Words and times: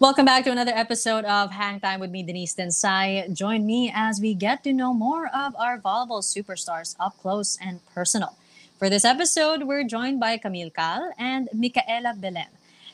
Welcome 0.00 0.26
back 0.26 0.44
to 0.44 0.52
another 0.52 0.70
episode 0.76 1.24
of 1.24 1.50
Hang 1.50 1.80
Time 1.80 1.98
with 1.98 2.12
me, 2.12 2.22
Denise 2.22 2.54
Densai. 2.54 3.34
Join 3.34 3.66
me 3.66 3.90
as 3.92 4.20
we 4.20 4.32
get 4.32 4.62
to 4.62 4.72
know 4.72 4.94
more 4.94 5.26
of 5.34 5.56
our 5.56 5.76
volleyball 5.80 6.22
superstars 6.22 6.94
up 7.00 7.18
close 7.20 7.58
and 7.60 7.84
personal. 7.86 8.36
For 8.78 8.88
this 8.88 9.04
episode, 9.04 9.64
we're 9.64 9.82
joined 9.82 10.20
by 10.20 10.36
Camille 10.36 10.70
Cal 10.70 11.10
and 11.18 11.48
Micaela 11.52 12.14
Belen. 12.16 12.46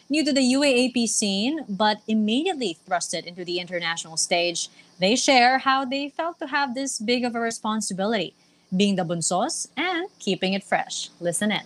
New 0.09 0.25
to 0.25 0.33
the 0.33 0.41
UAAP 0.41 1.07
scene, 1.07 1.67
but 1.69 2.01
immediately 2.09 2.79
thrusted 2.89 3.27
into 3.27 3.45
the 3.45 3.61
international 3.61 4.17
stage, 4.17 4.71
they 4.99 5.15
share 5.15 5.59
how 5.59 5.85
they 5.85 6.09
felt 6.09 6.39
to 6.39 6.47
have 6.47 6.75
this 6.75 6.99
big 6.99 7.23
of 7.23 7.35
a 7.35 7.41
responsibility, 7.41 8.33
being 8.75 8.97
the 8.97 9.05
bunsos 9.05 9.69
and 9.77 10.09
keeping 10.19 10.55
it 10.55 10.65
fresh. 10.65 11.11
Listen 11.21 11.53
in. 11.53 11.65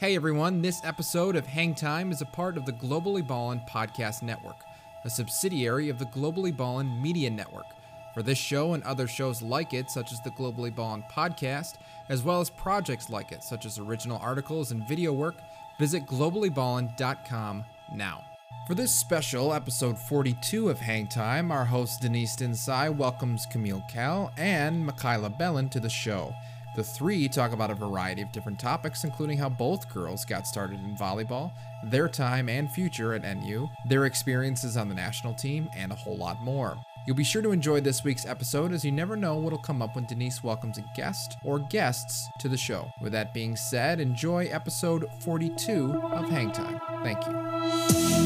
Hey 0.00 0.16
everyone, 0.16 0.62
this 0.62 0.82
episode 0.82 1.36
of 1.36 1.44
Hang 1.44 1.74
Time 1.74 2.10
is 2.10 2.22
a 2.22 2.24
part 2.24 2.56
of 2.56 2.64
the 2.64 2.72
Globally 2.72 3.20
Ballin 3.20 3.60
Podcast 3.68 4.22
Network, 4.22 4.64
a 5.04 5.10
subsidiary 5.10 5.90
of 5.90 5.98
the 5.98 6.06
Globally 6.06 6.56
Ballin 6.56 7.02
Media 7.02 7.28
Network. 7.28 7.66
For 8.14 8.22
this 8.22 8.38
show 8.38 8.72
and 8.72 8.82
other 8.84 9.06
shows 9.06 9.42
like 9.42 9.74
it, 9.74 9.90
such 9.90 10.10
as 10.10 10.20
the 10.22 10.30
Globally 10.30 10.74
Ballin 10.74 11.04
Podcast, 11.12 11.74
as 12.08 12.22
well 12.22 12.40
as 12.40 12.48
projects 12.48 13.10
like 13.10 13.30
it, 13.30 13.42
such 13.42 13.66
as 13.66 13.78
original 13.78 14.18
articles 14.22 14.72
and 14.72 14.88
video 14.88 15.12
work, 15.12 15.34
visit 15.78 16.06
globallyballin.com 16.06 17.62
now. 17.94 18.24
For 18.66 18.74
this 18.74 18.92
special 18.94 19.52
episode 19.52 19.98
42 19.98 20.70
of 20.70 20.78
Hang 20.78 21.08
Time, 21.08 21.52
our 21.52 21.66
host 21.66 22.00
Denise 22.00 22.36
Dinsai 22.36 22.88
welcomes 22.96 23.44
Camille 23.52 23.84
Cal 23.86 24.32
and 24.38 24.86
Micaela 24.86 25.28
Bellin 25.28 25.68
to 25.68 25.78
the 25.78 25.90
show. 25.90 26.34
The 26.80 26.84
three 26.84 27.28
talk 27.28 27.52
about 27.52 27.70
a 27.70 27.74
variety 27.74 28.22
of 28.22 28.32
different 28.32 28.58
topics, 28.58 29.04
including 29.04 29.36
how 29.36 29.50
both 29.50 29.92
girls 29.92 30.24
got 30.24 30.46
started 30.46 30.80
in 30.82 30.96
volleyball, 30.96 31.52
their 31.84 32.08
time 32.08 32.48
and 32.48 32.70
future 32.70 33.12
at 33.12 33.22
NU, 33.22 33.68
their 33.86 34.06
experiences 34.06 34.78
on 34.78 34.88
the 34.88 34.94
national 34.94 35.34
team, 35.34 35.68
and 35.76 35.92
a 35.92 35.94
whole 35.94 36.16
lot 36.16 36.42
more. 36.42 36.78
You'll 37.06 37.16
be 37.16 37.22
sure 37.22 37.42
to 37.42 37.52
enjoy 37.52 37.82
this 37.82 38.02
week's 38.02 38.24
episode 38.24 38.72
as 38.72 38.82
you 38.82 38.92
never 38.92 39.14
know 39.14 39.36
what'll 39.36 39.58
come 39.58 39.82
up 39.82 39.94
when 39.94 40.06
Denise 40.06 40.42
welcomes 40.42 40.78
a 40.78 40.84
guest 40.96 41.36
or 41.44 41.58
guests 41.58 42.26
to 42.38 42.48
the 42.48 42.56
show. 42.56 42.90
With 43.02 43.12
that 43.12 43.34
being 43.34 43.56
said, 43.56 44.00
enjoy 44.00 44.46
episode 44.46 45.06
42 45.22 46.00
of 46.02 46.30
Hang 46.30 46.50
Time. 46.50 46.80
Thank 47.02 47.26
you. 47.26 48.19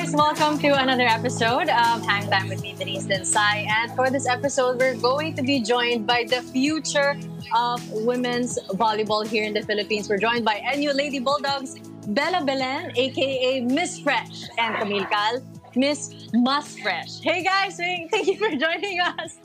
Guys, 0.00 0.16
welcome 0.16 0.58
to 0.60 0.68
another 0.68 1.04
episode 1.04 1.68
of 1.68 2.00
Hang 2.06 2.30
Time 2.30 2.48
with 2.48 2.62
me, 2.62 2.72
Denise 2.72 3.04
Densai. 3.04 3.68
And 3.68 3.94
for 3.94 4.08
this 4.08 4.26
episode, 4.26 4.78
we're 4.78 4.94
going 4.94 5.34
to 5.34 5.42
be 5.42 5.60
joined 5.60 6.06
by 6.06 6.24
the 6.24 6.40
future 6.40 7.20
of 7.54 7.86
women's 7.92 8.58
volleyball 8.80 9.26
here 9.26 9.44
in 9.44 9.52
the 9.52 9.60
Philippines. 9.60 10.08
We're 10.08 10.16
joined 10.16 10.42
by 10.42 10.62
NU 10.74 10.92
Lady 10.92 11.18
Bulldogs, 11.18 11.78
Bella 12.08 12.42
Belen, 12.46 12.92
aka 12.96 13.60
Miss 13.60 13.98
Fresh, 13.98 14.48
and 14.56 14.74
Camille 14.76 15.04
Cal, 15.04 15.42
Miss 15.76 16.30
Must 16.34 16.80
Fresh. 16.80 17.22
Hey 17.22 17.42
guys, 17.42 17.76
thank 17.76 18.26
you 18.26 18.36
for 18.36 18.50
joining 18.50 18.98
us. 19.00 19.38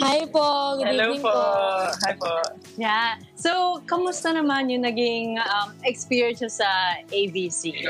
Hi 0.00 0.24
po. 0.28 0.76
Good 0.80 0.88
Hello 0.92 1.14
evening 1.14 1.22
po. 1.22 1.36
Hi 2.04 2.12
po. 2.16 2.32
Yeah. 2.76 3.20
So, 3.36 3.80
kamusta 3.84 4.32
naman 4.32 4.68
yung 4.72 4.84
naging 4.84 5.38
um, 5.40 5.72
experience 5.84 6.60
sa 6.60 7.00
AVC? 7.08 7.86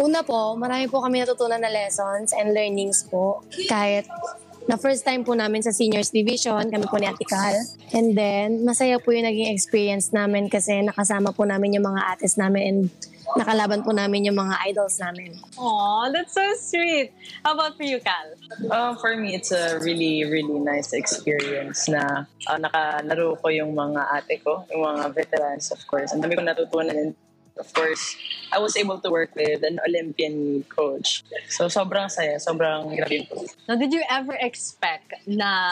Una 0.00 0.22
po, 0.22 0.54
marami 0.54 0.86
po 0.90 1.02
kami 1.02 1.22
natutunan 1.22 1.60
na 1.60 1.70
lessons 1.70 2.32
and 2.34 2.54
learnings 2.54 3.06
po. 3.06 3.42
Kahit 3.66 4.08
na 4.64 4.80
first 4.80 5.04
time 5.04 5.22
po 5.22 5.36
namin 5.36 5.60
sa 5.60 5.70
seniors 5.70 6.08
division, 6.08 6.64
kami 6.72 6.88
po 6.88 6.96
ni 6.96 7.06
Atikal. 7.06 7.54
And 7.92 8.16
then, 8.16 8.64
masaya 8.64 8.96
po 8.96 9.12
yung 9.12 9.28
naging 9.28 9.52
experience 9.52 10.10
namin 10.10 10.48
kasi 10.48 10.80
nakasama 10.80 11.36
po 11.36 11.44
namin 11.44 11.76
yung 11.76 11.84
mga 11.84 12.16
ates 12.16 12.40
namin 12.40 12.62
and 12.64 12.80
nakalaban 13.36 13.80
po 13.82 13.90
namin 13.90 14.28
yung 14.28 14.38
mga 14.38 14.56
idols 14.68 15.00
namin. 15.00 15.36
Aw, 15.56 16.12
that's 16.12 16.36
so 16.36 16.44
sweet. 16.56 17.12
How 17.44 17.56
about 17.56 17.76
for 17.76 17.84
you, 17.84 18.00
Cal? 18.00 18.36
Uh, 18.68 18.92
for 19.00 19.16
me, 19.16 19.34
it's 19.34 19.52
a 19.52 19.80
really, 19.80 20.24
really 20.24 20.60
nice 20.60 20.92
experience 20.92 21.88
na 21.88 22.28
uh, 22.46 22.58
nakalaro 22.60 23.40
ko 23.40 23.48
yung 23.48 23.72
mga 23.72 24.00
ate 24.20 24.40
ko, 24.44 24.68
yung 24.68 24.84
mga 24.84 25.14
veterans, 25.14 25.72
of 25.72 25.80
course. 25.88 26.12
Ang 26.12 26.22
dami 26.22 26.36
ko 26.36 26.42
natutunan 26.44 27.16
of 27.58 27.72
course, 27.72 28.16
I 28.52 28.58
was 28.58 28.76
able 28.76 28.98
to 28.98 29.10
work 29.10 29.34
with 29.36 29.62
an 29.62 29.78
Olympian 29.86 30.64
coach. 30.66 31.22
So, 31.48 31.70
sobrang 31.70 32.10
saya, 32.10 32.42
sobrang 32.42 32.90
grabe 32.98 33.30
po. 33.30 33.46
Now, 33.70 33.78
did 33.78 33.94
you 33.94 34.02
ever 34.10 34.34
expect 34.34 35.14
na 35.26 35.70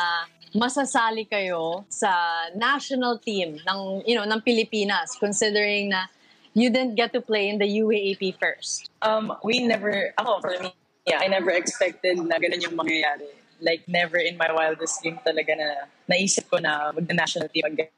masasali 0.53 1.25
kayo 1.27 1.85
sa 1.89 2.13
national 2.55 3.17
team 3.19 3.57
ng 3.57 4.05
you 4.05 4.13
know 4.13 4.29
ng 4.29 4.41
Pilipinas 4.45 5.17
considering 5.17 5.89
na 5.89 6.13
you 6.55 6.71
didn't 6.71 6.95
get 6.95 7.13
to 7.13 7.21
play 7.21 7.49
in 7.49 7.59
the 7.59 7.67
UAAP 7.67 8.39
first? 8.39 8.91
Um, 9.01 9.33
we 9.43 9.67
never, 9.67 10.13
ako, 10.19 10.41
for 10.41 10.55
me, 10.63 10.75
yeah, 11.07 11.21
I 11.21 11.29
never 11.29 11.51
expected 11.51 12.19
na 12.19 12.39
ganun 12.39 12.63
yung 12.63 12.77
mangyayari. 12.77 13.33
Like, 13.61 13.87
never 13.87 14.19
in 14.19 14.37
my 14.37 14.53
wildest 14.53 15.03
dream 15.03 15.19
talaga 15.25 15.57
na 15.57 15.69
naisip 16.11 16.51
ko 16.51 16.59
na 16.59 16.93
mag-national 16.93 17.49
team 17.49 17.65
agad, 17.67 17.91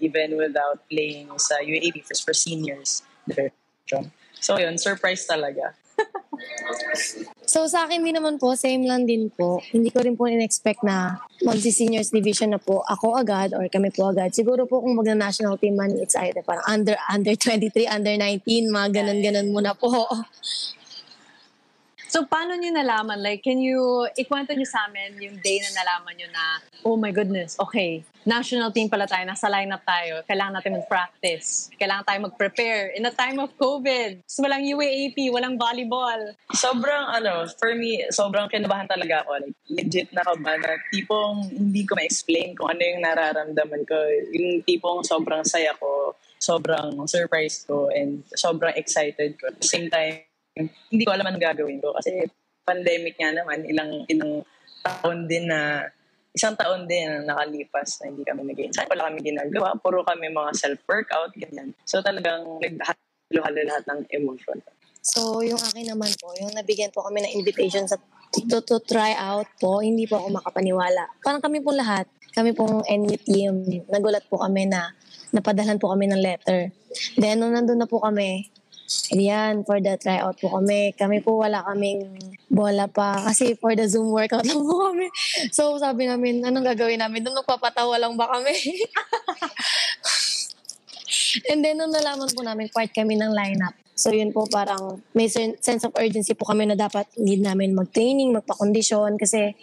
even 0.00 0.36
without 0.36 0.82
playing 0.90 1.30
sa 1.38 1.62
UAAP 1.62 2.04
first 2.04 2.24
for 2.24 2.34
seniors. 2.34 3.02
So, 4.40 4.58
yun, 4.58 4.76
surprise 4.78 5.26
talaga. 5.26 5.74
So 7.44 7.68
sa 7.68 7.84
akin 7.84 8.00
din 8.00 8.16
naman 8.16 8.40
po, 8.40 8.56
same 8.56 8.88
lang 8.88 9.04
din 9.04 9.28
po. 9.28 9.60
Hindi 9.70 9.92
ko 9.92 10.00
rin 10.00 10.16
po 10.16 10.24
in-expect 10.24 10.80
na 10.80 11.20
magsi-seniors 11.44 12.08
division 12.08 12.56
na 12.56 12.60
po 12.60 12.80
ako 12.88 13.20
agad 13.20 13.52
or 13.52 13.68
kami 13.68 13.92
po 13.92 14.08
agad. 14.08 14.32
Siguro 14.32 14.64
po 14.64 14.80
kung 14.80 14.96
mag-national 14.96 15.60
team 15.60 15.76
man, 15.76 15.92
it's 16.00 16.16
either 16.16 16.40
parang 16.40 16.64
under 16.64 16.96
under 17.12 17.36
23, 17.36 17.84
under 17.88 18.16
19, 18.16 18.72
mga 18.72 18.88
ganun-ganun 18.96 19.48
muna 19.52 19.76
po. 19.76 19.92
So, 22.14 22.22
paano 22.30 22.54
nyo 22.54 22.70
nalaman? 22.70 23.18
Like, 23.18 23.42
can 23.42 23.58
you, 23.58 24.06
ikwento 24.14 24.54
nyo 24.54 24.62
sa 24.62 24.86
amin 24.86 25.18
yung 25.18 25.34
day 25.42 25.58
na 25.58 25.82
nalaman 25.82 26.14
nyo 26.14 26.30
na, 26.30 26.62
oh 26.86 26.94
my 26.94 27.10
goodness, 27.10 27.58
okay, 27.58 28.06
national 28.22 28.70
team 28.70 28.86
pala 28.86 29.02
tayo, 29.02 29.26
nasa 29.26 29.50
lineup 29.50 29.82
tayo, 29.82 30.22
kailangan 30.22 30.62
natin 30.62 30.78
mag-practice, 30.78 31.74
kailangan 31.74 32.06
tayo 32.06 32.30
mag-prepare 32.30 32.94
in 32.94 33.02
a 33.02 33.10
time 33.10 33.42
of 33.42 33.50
COVID. 33.58 34.22
So, 34.30 34.46
walang 34.46 34.62
UAAP, 34.62 35.26
walang 35.34 35.58
volleyball. 35.58 36.38
Sobrang, 36.54 37.18
ano, 37.18 37.50
for 37.58 37.74
me, 37.74 38.06
sobrang 38.14 38.46
kinabahan 38.46 38.86
talaga 38.86 39.26
ako. 39.26 39.50
Like, 39.50 39.58
legit 39.74 40.14
na 40.14 40.22
kaba 40.22 40.54
na 40.54 40.78
tipong 40.94 41.50
hindi 41.50 41.82
ko 41.82 41.98
ma-explain 41.98 42.54
kung 42.54 42.70
ano 42.70 42.78
yung 42.78 43.02
nararamdaman 43.02 43.82
ko. 43.90 43.98
Yung 44.30 44.62
tipong 44.62 45.02
sobrang 45.02 45.42
saya 45.42 45.74
ko, 45.82 46.14
sobrang 46.38 46.94
surprised 47.10 47.66
ko, 47.66 47.90
and 47.90 48.22
sobrang 48.38 48.70
excited 48.78 49.34
ko. 49.34 49.50
At 49.50 49.66
same 49.66 49.90
time, 49.90 50.22
hindi 50.56 51.02
ko 51.02 51.10
alam 51.10 51.26
anong 51.26 51.42
gagawin 51.42 51.82
ko 51.82 51.94
kasi 51.98 52.24
pandemic 52.64 53.18
nga 53.18 53.34
naman, 53.34 53.66
ilang 53.66 54.06
ilang 54.08 54.32
taon 54.80 55.26
din 55.28 55.50
na 55.50 55.90
isang 56.34 56.56
taon 56.58 56.86
din 56.90 57.06
na 57.06 57.34
nakalipas 57.34 58.02
na 58.02 58.10
hindi 58.10 58.26
kami 58.26 58.42
nag 58.42 58.58
Saan 58.74 58.90
wala 58.90 59.06
kami 59.10 59.22
ginagawa. 59.22 59.78
Puro 59.78 60.02
kami 60.02 60.30
mga 60.34 60.52
self-workout, 60.58 61.30
ganyan. 61.38 61.70
So 61.86 62.02
talagang 62.02 62.58
naghalo-halo 62.58 63.60
lahat 63.66 63.84
ng 63.86 64.00
emotion. 64.10 64.58
So 65.04 65.44
yung 65.44 65.60
akin 65.60 65.94
naman 65.94 66.10
po, 66.18 66.32
yung 66.40 66.56
nabigyan 66.56 66.90
po 66.90 67.04
kami 67.06 67.22
ng 67.22 67.34
invitation 67.38 67.86
sa 67.86 68.00
to, 68.34 68.58
to 68.66 68.82
try 68.82 69.14
out 69.14 69.46
po, 69.62 69.78
hindi 69.78 70.10
po 70.10 70.18
ako 70.18 70.42
makapaniwala. 70.42 71.06
Parang 71.22 71.44
kami 71.44 71.62
po 71.62 71.70
lahat, 71.70 72.10
kami 72.34 72.50
pong 72.50 72.82
NU 72.82 73.14
team, 73.22 73.62
nagulat 73.86 74.26
po 74.26 74.42
kami 74.42 74.66
na 74.66 74.90
napadalhan 75.30 75.78
po 75.78 75.94
kami 75.94 76.10
ng 76.10 76.18
letter. 76.18 76.74
Then, 77.14 77.42
nung 77.42 77.54
nandun 77.54 77.78
na 77.78 77.90
po 77.90 78.02
kami, 78.02 78.53
Ayan, 79.12 79.66
for 79.66 79.78
the 79.78 79.94
tryout 80.00 80.36
po 80.40 80.48
kami. 80.58 80.94
Kami 80.96 81.20
po 81.20 81.38
wala 81.40 81.60
kaming 81.66 82.18
bola 82.48 82.86
pa 82.86 83.18
kasi 83.26 83.58
for 83.58 83.74
the 83.74 83.84
Zoom 83.84 84.14
workout 84.14 84.46
lang 84.48 84.62
po 84.62 84.90
kami. 84.90 85.06
So 85.50 85.76
sabi 85.76 86.06
namin, 86.08 86.40
anong 86.46 86.74
gagawin 86.74 87.02
namin? 87.02 87.22
Doon 87.26 87.42
magpapatawa 87.44 87.98
lang 88.00 88.14
ba 88.16 88.30
kami? 88.30 88.54
And 91.50 91.66
then 91.66 91.78
nung 91.82 91.90
nalaman 91.90 92.30
po 92.30 92.40
namin, 92.46 92.70
part 92.70 92.94
kami 92.94 93.18
ng 93.18 93.34
lineup. 93.34 93.74
So 93.94 94.10
yun 94.10 94.34
po 94.34 94.50
parang 94.50 95.06
may 95.14 95.30
sense 95.30 95.86
of 95.86 95.94
urgency 95.94 96.34
po 96.34 96.50
kami 96.50 96.66
na 96.66 96.74
dapat 96.74 97.06
need 97.14 97.38
namin 97.38 97.78
mag-training, 97.78 98.34
magpa-condition 98.34 99.14
kasi 99.14 99.54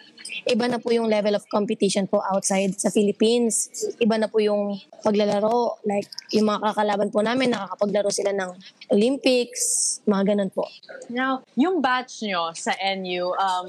iba 0.48 0.66
na 0.68 0.80
po 0.80 0.92
yung 0.92 1.08
level 1.08 1.36
of 1.36 1.44
competition 1.50 2.08
po 2.08 2.24
outside 2.32 2.76
sa 2.80 2.90
Philippines. 2.90 3.70
Iba 4.00 4.18
na 4.18 4.28
po 4.28 4.40
yung 4.40 4.80
paglalaro. 5.04 5.82
Like 5.86 6.08
yung 6.32 6.48
mga 6.48 6.72
kakalaban 6.72 7.10
po 7.10 7.20
namin, 7.22 7.52
nakakapaglaro 7.54 8.10
sila 8.10 8.32
ng 8.34 8.50
Olympics, 8.92 10.00
mga 10.08 10.36
ganun 10.36 10.52
po. 10.52 10.68
Now, 11.10 11.44
yung 11.56 11.80
batch 11.80 12.24
nyo 12.24 12.52
sa 12.56 12.76
NU, 12.80 13.34
um, 13.36 13.68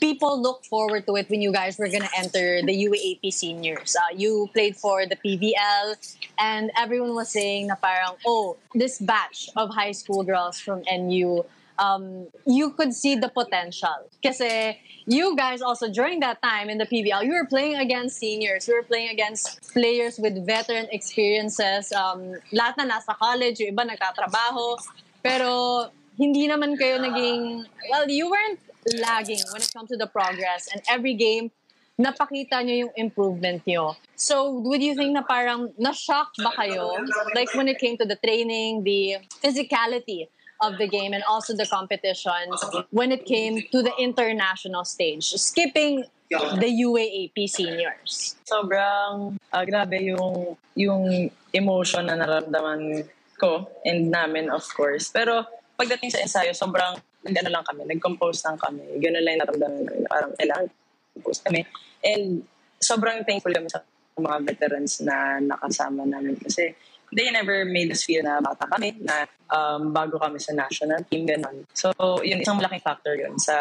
people 0.00 0.40
look 0.40 0.64
forward 0.64 1.06
to 1.06 1.16
it 1.16 1.28
when 1.28 1.40
you 1.40 1.52
guys 1.52 1.76
were 1.78 1.88
gonna 1.88 2.10
enter 2.16 2.60
the 2.64 2.74
UAAP 2.74 3.32
seniors. 3.32 3.96
Uh, 3.96 4.12
you 4.14 4.48
played 4.52 4.76
for 4.76 5.04
the 5.06 5.16
PVL 5.16 5.96
and 6.38 6.70
everyone 6.78 7.14
was 7.14 7.30
saying 7.30 7.68
na 7.68 7.76
parang, 7.76 8.16
oh, 8.26 8.56
this 8.74 8.98
batch 8.98 9.48
of 9.56 9.70
high 9.70 9.92
school 9.92 10.24
girls 10.24 10.60
from 10.60 10.82
NU 10.88 11.44
um, 11.78 12.28
you 12.46 12.70
could 12.72 12.92
see 12.92 13.16
the 13.16 13.28
potential. 13.28 14.08
Kasi 14.22 14.78
you 15.06 15.36
guys 15.36 15.62
also 15.62 15.90
during 15.90 16.20
that 16.20 16.42
time 16.42 16.68
in 16.68 16.78
the 16.78 16.86
PBL, 16.86 17.24
you 17.24 17.32
were 17.32 17.46
playing 17.46 17.76
against 17.76 18.18
seniors, 18.18 18.68
you 18.68 18.74
were 18.74 18.86
playing 18.86 19.10
against 19.10 19.72
players 19.72 20.18
with 20.18 20.46
veteran 20.46 20.86
experiences. 20.90 21.92
Um, 21.92 22.36
lahat 22.52 22.76
na 22.78 22.98
nasa 22.98 23.16
college, 23.18 23.60
yung 23.60 23.74
iba 23.74 23.86
nagtatrabaho. 23.88 24.78
Pero 25.22 25.88
hindi 26.18 26.46
naman 26.48 26.76
kayo 26.76 27.00
naging, 27.00 27.66
well, 27.90 28.08
you 28.08 28.30
weren't 28.30 28.60
lagging 28.98 29.40
when 29.52 29.62
it 29.62 29.70
comes 29.72 29.88
to 29.90 29.96
the 29.96 30.06
progress. 30.06 30.68
And 30.72 30.82
every 30.90 31.14
game, 31.14 31.50
napakita 31.98 32.64
nyo 32.64 32.86
yung 32.88 32.92
improvement 32.96 33.62
nyo. 33.66 33.94
So, 34.16 34.50
would 34.50 34.82
you 34.82 34.94
think 34.94 35.14
na 35.14 35.22
parang 35.22 35.70
na-shock 35.78 36.34
ba 36.38 36.50
kayo? 36.56 36.98
Like 37.34 37.54
when 37.54 37.68
it 37.68 37.78
came 37.78 37.96
to 37.98 38.06
the 38.06 38.16
training, 38.16 38.82
the 38.82 39.22
physicality 39.42 40.28
of 40.62 40.78
the 40.78 40.86
game 40.86 41.12
and 41.12 41.26
also 41.26 41.52
the 41.52 41.66
competitions 41.66 42.54
when 42.90 43.10
it 43.10 43.26
came 43.26 43.66
to 43.74 43.82
the 43.82 43.92
international 43.98 44.86
stage, 44.86 45.26
skipping 45.34 46.06
the 46.30 46.70
UAAP 46.70 47.36
seniors. 47.50 48.36
Sobrang 48.46 49.36
ah, 49.52 49.64
grabe 49.66 50.00
yung 50.00 50.56
yung 50.78 51.28
emotion 51.52 52.08
na 52.08 52.16
naramdaman 52.16 53.04
ko 53.36 53.68
and 53.84 54.08
namin 54.08 54.48
of 54.48 54.64
course. 54.72 55.10
Pero 55.10 55.44
pagdating 55.76 56.14
sa 56.14 56.22
ensayo, 56.22 56.54
sobrang 56.54 56.96
nag-ano 57.26 57.50
lang 57.50 57.64
kami, 57.66 57.82
nag-compose 57.84 58.46
lang 58.46 58.56
kami. 58.56 58.86
Ganun 59.02 59.22
lang 59.22 59.32
yung 59.36 59.42
naramdaman 59.44 59.80
namin. 59.84 60.02
Parang 60.08 60.32
kailangan 60.38 60.66
compose 61.12 61.40
kami. 61.44 61.60
And 62.00 62.46
sobrang 62.80 63.26
thankful 63.26 63.52
kami 63.52 63.68
sa 63.68 63.84
mga 64.16 64.44
veterans 64.44 65.00
na 65.00 65.40
nakasama 65.40 66.04
namin 66.04 66.36
kasi 66.36 66.72
they 67.12 67.28
never 67.28 67.68
made 67.68 67.92
us 67.92 68.02
feel 68.08 68.24
na 68.24 68.40
bata 68.40 68.64
kami, 68.72 68.96
na 69.04 69.28
um, 69.52 69.92
bago 69.92 70.16
kami 70.16 70.40
sa 70.40 70.56
national 70.56 71.04
team, 71.06 71.28
ganun. 71.28 71.68
So, 71.76 71.92
yun, 72.24 72.40
isang 72.40 72.56
malaking 72.56 72.82
factor 72.82 73.12
yun 73.14 73.36
sa 73.36 73.54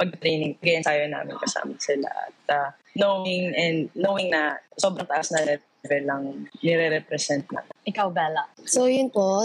pag-training, 0.00 0.56
pag-ensayo 0.56 1.04
namin 1.12 1.36
kasama 1.36 1.76
sila. 1.76 2.08
At 2.08 2.36
uh, 2.48 2.68
knowing 2.96 3.52
and 3.52 3.92
knowing 3.92 4.32
na 4.32 4.56
sobrang 4.80 5.04
taas 5.04 5.28
na 5.28 5.44
level 5.44 6.02
lang 6.08 6.22
nire-represent 6.64 7.44
na. 7.52 7.60
Ikaw, 7.84 8.08
Bella. 8.08 8.48
So 8.64 8.88
yun 8.88 9.12
po, 9.12 9.44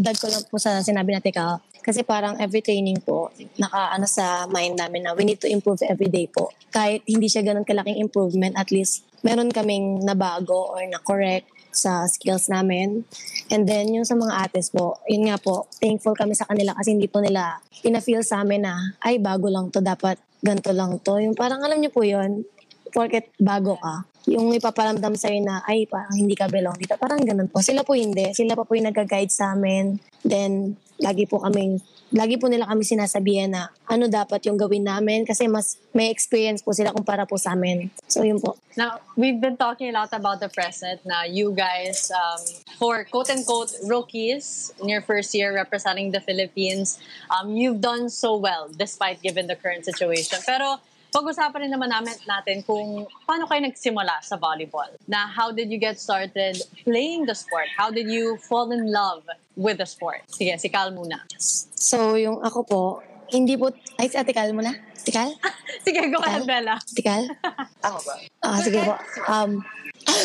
dag 0.00 0.16
ko 0.16 0.32
lang 0.32 0.48
po 0.48 0.56
sa 0.56 0.80
sinabi 0.80 1.12
natin 1.12 1.36
ka. 1.36 1.60
Kasi 1.80 2.04
parang 2.04 2.36
every 2.36 2.60
training 2.60 3.00
po, 3.00 3.32
naka 3.56 3.96
ano 3.96 4.04
sa 4.04 4.44
mind 4.48 4.76
namin 4.76 5.04
na 5.04 5.16
we 5.16 5.24
need 5.24 5.40
to 5.40 5.48
improve 5.48 5.80
every 5.84 6.12
day 6.12 6.28
po. 6.28 6.52
Kahit 6.68 7.04
hindi 7.08 7.28
siya 7.28 7.40
ganun 7.40 7.64
kalaking 7.64 8.00
improvement, 8.00 8.52
at 8.56 8.68
least 8.68 9.04
meron 9.24 9.48
kaming 9.52 10.00
nabago 10.04 10.76
or 10.76 10.80
na-correct 10.84 11.48
sa 11.72 12.06
skills 12.06 12.50
namin. 12.50 13.02
And 13.50 13.66
then, 13.66 13.90
yung 13.90 14.06
sa 14.06 14.14
mga 14.14 14.46
ates 14.46 14.70
po, 14.70 15.00
yun 15.06 15.30
nga 15.30 15.38
po, 15.38 15.66
thankful 15.78 16.14
kami 16.14 16.34
sa 16.38 16.46
kanila 16.46 16.74
kasi 16.76 16.94
hindi 16.94 17.10
po 17.10 17.22
nila 17.22 17.58
ina-feel 17.82 18.22
sa 18.22 18.42
amin 18.42 18.66
na, 18.66 18.74
ay, 19.02 19.18
bago 19.18 19.50
lang 19.50 19.72
to, 19.72 19.82
dapat 19.82 20.20
ganito 20.40 20.70
lang 20.70 20.98
to. 21.02 21.18
Yung 21.18 21.34
parang 21.34 21.62
alam 21.62 21.78
niyo 21.80 21.90
po 21.92 22.06
yun, 22.06 22.44
porket 22.90 23.30
bago 23.38 23.78
ka, 23.78 24.04
yung 24.28 24.52
ipaparamdam 24.52 25.16
sa'yo 25.16 25.40
na, 25.40 25.64
ay, 25.64 25.88
parang 25.88 26.12
hindi 26.12 26.36
ka 26.36 26.50
belong 26.50 26.76
dito. 26.76 26.94
Parang 27.00 27.22
ganun 27.22 27.48
po. 27.48 27.64
Sila 27.64 27.86
po 27.86 27.96
hindi. 27.96 28.30
Sila 28.36 28.52
pa 28.58 28.66
po 28.66 28.76
yung 28.76 28.90
nag-guide 28.92 29.32
sa 29.32 29.56
amin. 29.56 29.96
Then, 30.20 30.76
lagi 31.00 31.24
po 31.24 31.40
kaming, 31.40 31.80
lagi 32.10 32.36
po 32.38 32.50
nila 32.50 32.66
kami 32.66 32.82
sinasabihan 32.82 33.50
na 33.50 33.62
ano 33.86 34.10
dapat 34.10 34.42
yung 34.50 34.58
gawin 34.58 34.82
namin 34.82 35.22
kasi 35.22 35.46
mas 35.46 35.78
may 35.94 36.10
experience 36.10 36.62
po 36.62 36.74
sila 36.74 36.90
kumpara 36.90 37.26
po 37.26 37.38
sa 37.38 37.54
amin. 37.54 37.90
So, 38.10 38.26
yun 38.26 38.42
po. 38.42 38.58
Now, 38.74 39.02
we've 39.14 39.38
been 39.38 39.58
talking 39.58 39.90
a 39.90 39.94
lot 39.94 40.10
about 40.14 40.38
the 40.38 40.50
present. 40.50 41.02
Now, 41.06 41.22
you 41.26 41.54
guys, 41.54 42.10
um, 42.10 42.42
for 42.78 43.02
quote-unquote 43.06 43.74
rookies 43.86 44.74
in 44.82 44.90
your 44.90 45.02
first 45.02 45.34
year 45.34 45.54
representing 45.54 46.10
the 46.10 46.22
Philippines, 46.22 46.98
um, 47.30 47.54
you've 47.54 47.82
done 47.82 48.10
so 48.10 48.36
well 48.36 48.70
despite 48.70 49.22
given 49.22 49.46
the 49.46 49.58
current 49.58 49.86
situation. 49.86 50.38
Pero, 50.46 50.78
pag-usapan 51.10 51.66
rin 51.66 51.72
naman 51.74 51.90
namin 51.90 52.14
natin 52.24 52.62
kung 52.62 53.06
paano 53.26 53.46
kayo 53.50 53.60
nagsimula 53.66 54.22
sa 54.22 54.38
volleyball. 54.38 54.90
Na 55.10 55.26
how 55.26 55.50
did 55.50 55.70
you 55.70 55.78
get 55.78 55.98
started 55.98 56.58
playing 56.86 57.26
the 57.26 57.34
sport? 57.34 57.66
How 57.74 57.90
did 57.90 58.06
you 58.06 58.38
fall 58.46 58.70
in 58.70 58.90
love 58.90 59.26
with 59.58 59.78
the 59.82 59.86
sport? 59.86 60.22
Sige, 60.30 60.54
si 60.58 60.70
Cal 60.70 60.94
muna. 60.94 61.26
So, 61.74 62.14
yung 62.14 62.38
ako 62.40 62.60
po, 62.62 62.82
hindi 63.30 63.54
po, 63.54 63.70
ay, 63.98 64.10
si 64.10 64.16
Ate 64.18 64.34
Cal 64.34 64.50
muna? 64.54 64.74
Cal? 65.10 65.30
Sige, 65.86 66.02
go 66.12 66.20
ahead, 66.22 66.46
Bella. 66.46 66.78
Ate 66.78 67.02
Cal? 67.02 67.24
Ako 67.86 67.98
ba? 68.04 68.14
Ah, 68.44 68.58
sige 68.60 68.78
po. 68.84 68.94
Um, 69.26 69.64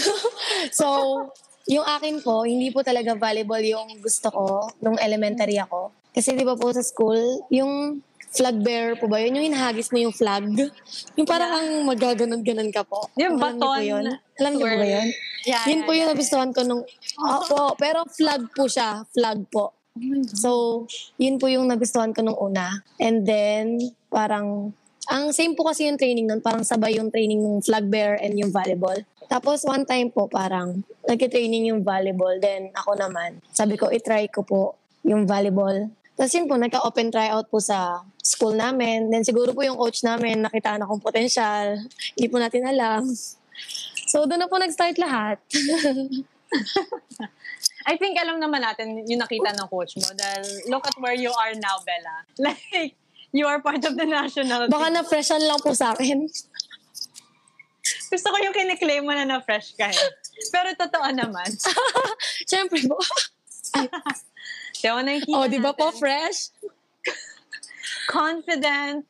so, 0.79 0.85
yung 1.65 1.85
akin 1.85 2.21
po, 2.21 2.45
hindi 2.45 2.69
po 2.69 2.85
talaga 2.85 3.17
volleyball 3.17 3.63
yung 3.63 3.97
gusto 4.01 4.29
ko 4.29 4.69
nung 4.81 4.97
elementary 5.01 5.57
ako. 5.57 5.93
Kasi 6.13 6.31
di 6.37 6.45
ba 6.47 6.55
po 6.55 6.71
sa 6.71 6.85
school, 6.85 7.43
yung 7.51 7.99
flag 8.35 8.59
bearer 8.59 8.99
po 8.99 9.07
ba 9.07 9.23
yun? 9.23 9.39
Yung 9.39 9.47
hinahagis 9.49 9.89
mo 9.95 9.97
yung 10.03 10.11
flag? 10.11 10.43
Yung 11.15 11.27
parang 11.27 11.55
ang 11.55 11.69
magaganon-ganon 11.87 12.69
ka 12.69 12.83
po. 12.83 13.07
Yung 13.15 13.39
Alam 13.39 13.55
niyo 13.55 13.63
baton 13.63 13.81
yun? 13.81 14.05
Alam 14.35 14.51
niyo 14.59 14.65
po 14.67 14.75
ba 14.75 14.87
yun? 14.87 15.07
Yeah, 15.45 15.63
Yun 15.69 15.79
yeah, 15.81 15.85
po 15.87 15.91
yung 15.93 16.07
yeah. 16.09 16.13
nagustuhan 16.13 16.51
ko 16.51 16.61
nung... 16.67 16.83
Opo, 17.21 17.77
pero 17.79 18.03
flag 18.09 18.43
po 18.51 18.67
siya. 18.67 19.07
Flag 19.13 19.39
po. 19.47 19.71
So, 20.35 20.83
yun 21.15 21.39
po 21.39 21.47
yung 21.47 21.71
nagustuhan 21.71 22.11
ko 22.11 22.19
nung 22.19 22.35
una. 22.35 22.83
And 22.99 23.23
then, 23.23 23.79
parang, 24.11 24.75
ang 25.07 25.31
same 25.31 25.55
po 25.55 25.63
kasi 25.69 25.87
yung 25.87 25.95
training 25.95 26.27
nun, 26.27 26.43
parang 26.43 26.67
sabay 26.67 26.99
yung 26.99 27.13
training 27.13 27.39
ng 27.39 27.63
flag 27.63 27.87
bearer 27.87 28.19
and 28.19 28.35
yung 28.35 28.51
volleyball. 28.51 28.97
Tapos 29.31 29.63
one 29.63 29.87
time 29.87 30.11
po, 30.11 30.27
parang, 30.27 30.83
nagki-training 31.07 31.71
yung 31.71 31.85
volleyball. 31.85 32.35
Then, 32.41 32.75
ako 32.75 32.99
naman, 32.99 33.39
sabi 33.55 33.79
ko, 33.79 33.87
itry 33.87 34.27
ko 34.27 34.43
po 34.43 34.75
yung 35.05 35.23
volleyball. 35.23 35.93
Tapos 36.17 36.33
yun 36.33 36.49
po, 36.49 36.57
nagka-open 36.57 37.13
tryout 37.13 37.47
po 37.47 37.61
sa 37.61 38.01
school 38.25 38.57
namin. 38.57 39.13
Then 39.13 39.21
siguro 39.21 39.53
po 39.53 39.61
yung 39.61 39.77
coach 39.77 40.01
namin, 40.01 40.41
nakita 40.41 40.81
na 40.81 40.89
akong 40.89 41.05
potensyal. 41.05 41.77
Hindi 42.17 42.27
po 42.27 42.41
natin 42.41 42.65
alam. 42.65 43.05
So, 44.09 44.25
doon 44.25 44.41
na 44.41 44.49
po 44.49 44.57
nag-start 44.57 44.97
lahat. 44.97 45.37
I 47.85 48.01
think 48.01 48.17
alam 48.17 48.41
naman 48.41 48.65
natin 48.65 49.05
yung 49.05 49.21
nakita 49.21 49.53
ng 49.53 49.69
coach 49.69 49.93
mo 50.01 50.09
dahil 50.17 50.41
look 50.73 50.81
at 50.89 50.97
where 50.97 51.13
you 51.13 51.29
are 51.29 51.53
now, 51.61 51.77
Bella. 51.85 52.25
Like, 52.49 52.97
you 53.29 53.45
are 53.45 53.61
part 53.61 53.85
of 53.85 53.93
the 53.93 54.09
national 54.09 54.65
Baka 54.73 54.89
na-freshan 54.89 55.45
lang 55.45 55.61
po 55.61 55.77
sa 55.77 55.93
akin. 55.93 56.25
Gusto 57.85 58.27
ko 58.33 58.37
yung 58.41 58.55
kiniklaim 58.57 59.05
mo 59.05 59.13
na 59.13 59.29
na-fresh 59.29 59.77
ka 59.77 59.93
eh. 59.93 60.03
Pero 60.49 60.73
totoo 60.73 61.05
naman. 61.13 61.45
Siyempre 62.49 62.81
po. 62.89 62.97
Di 64.81 64.87
ba 64.89 65.01
nakikita 65.01 65.37
oh, 65.37 65.45
di 65.49 65.59
ba 65.61 65.71
po 65.73 65.93
fresh? 65.93 66.53
Confident 68.07 69.05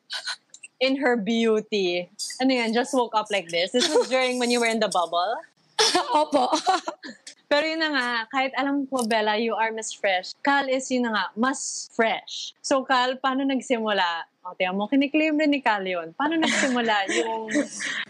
in 0.80 0.98
her 1.00 1.16
beauty. 1.16 2.10
Ano 2.42 2.52
yan, 2.52 2.74
just 2.74 2.94
woke 2.94 3.16
up 3.16 3.28
like 3.32 3.50
this. 3.50 3.72
This 3.72 3.88
was 3.88 4.10
during 4.10 4.40
when 4.40 4.52
you 4.52 4.60
were 4.60 4.70
in 4.70 4.80
the 4.80 4.92
bubble. 4.92 5.40
Opo. 6.20 6.52
Pero 7.52 7.64
yun 7.70 7.78
na 7.78 7.94
nga, 7.94 8.10
kahit 8.34 8.52
alam 8.58 8.90
ko, 8.90 9.06
Bella, 9.06 9.38
you 9.38 9.54
are 9.54 9.70
Miss 9.70 9.94
Fresh. 9.94 10.34
Cal 10.42 10.66
is 10.66 10.90
yun 10.90 11.06
na 11.06 11.12
nga, 11.14 11.26
mas 11.38 11.88
fresh. 11.94 12.58
So, 12.66 12.82
Cal, 12.82 13.22
paano 13.22 13.46
nagsimula? 13.46 14.25
O, 14.42 14.58
tiyan 14.58 14.74
mo, 14.74 14.90
kiniklaim 14.90 15.38
rin 15.38 15.54
ni 15.54 15.62
Cal 15.62 15.86
yun. 15.86 16.10
Paano 16.18 16.42
nagsimula 16.42 17.06
yung 17.22 17.54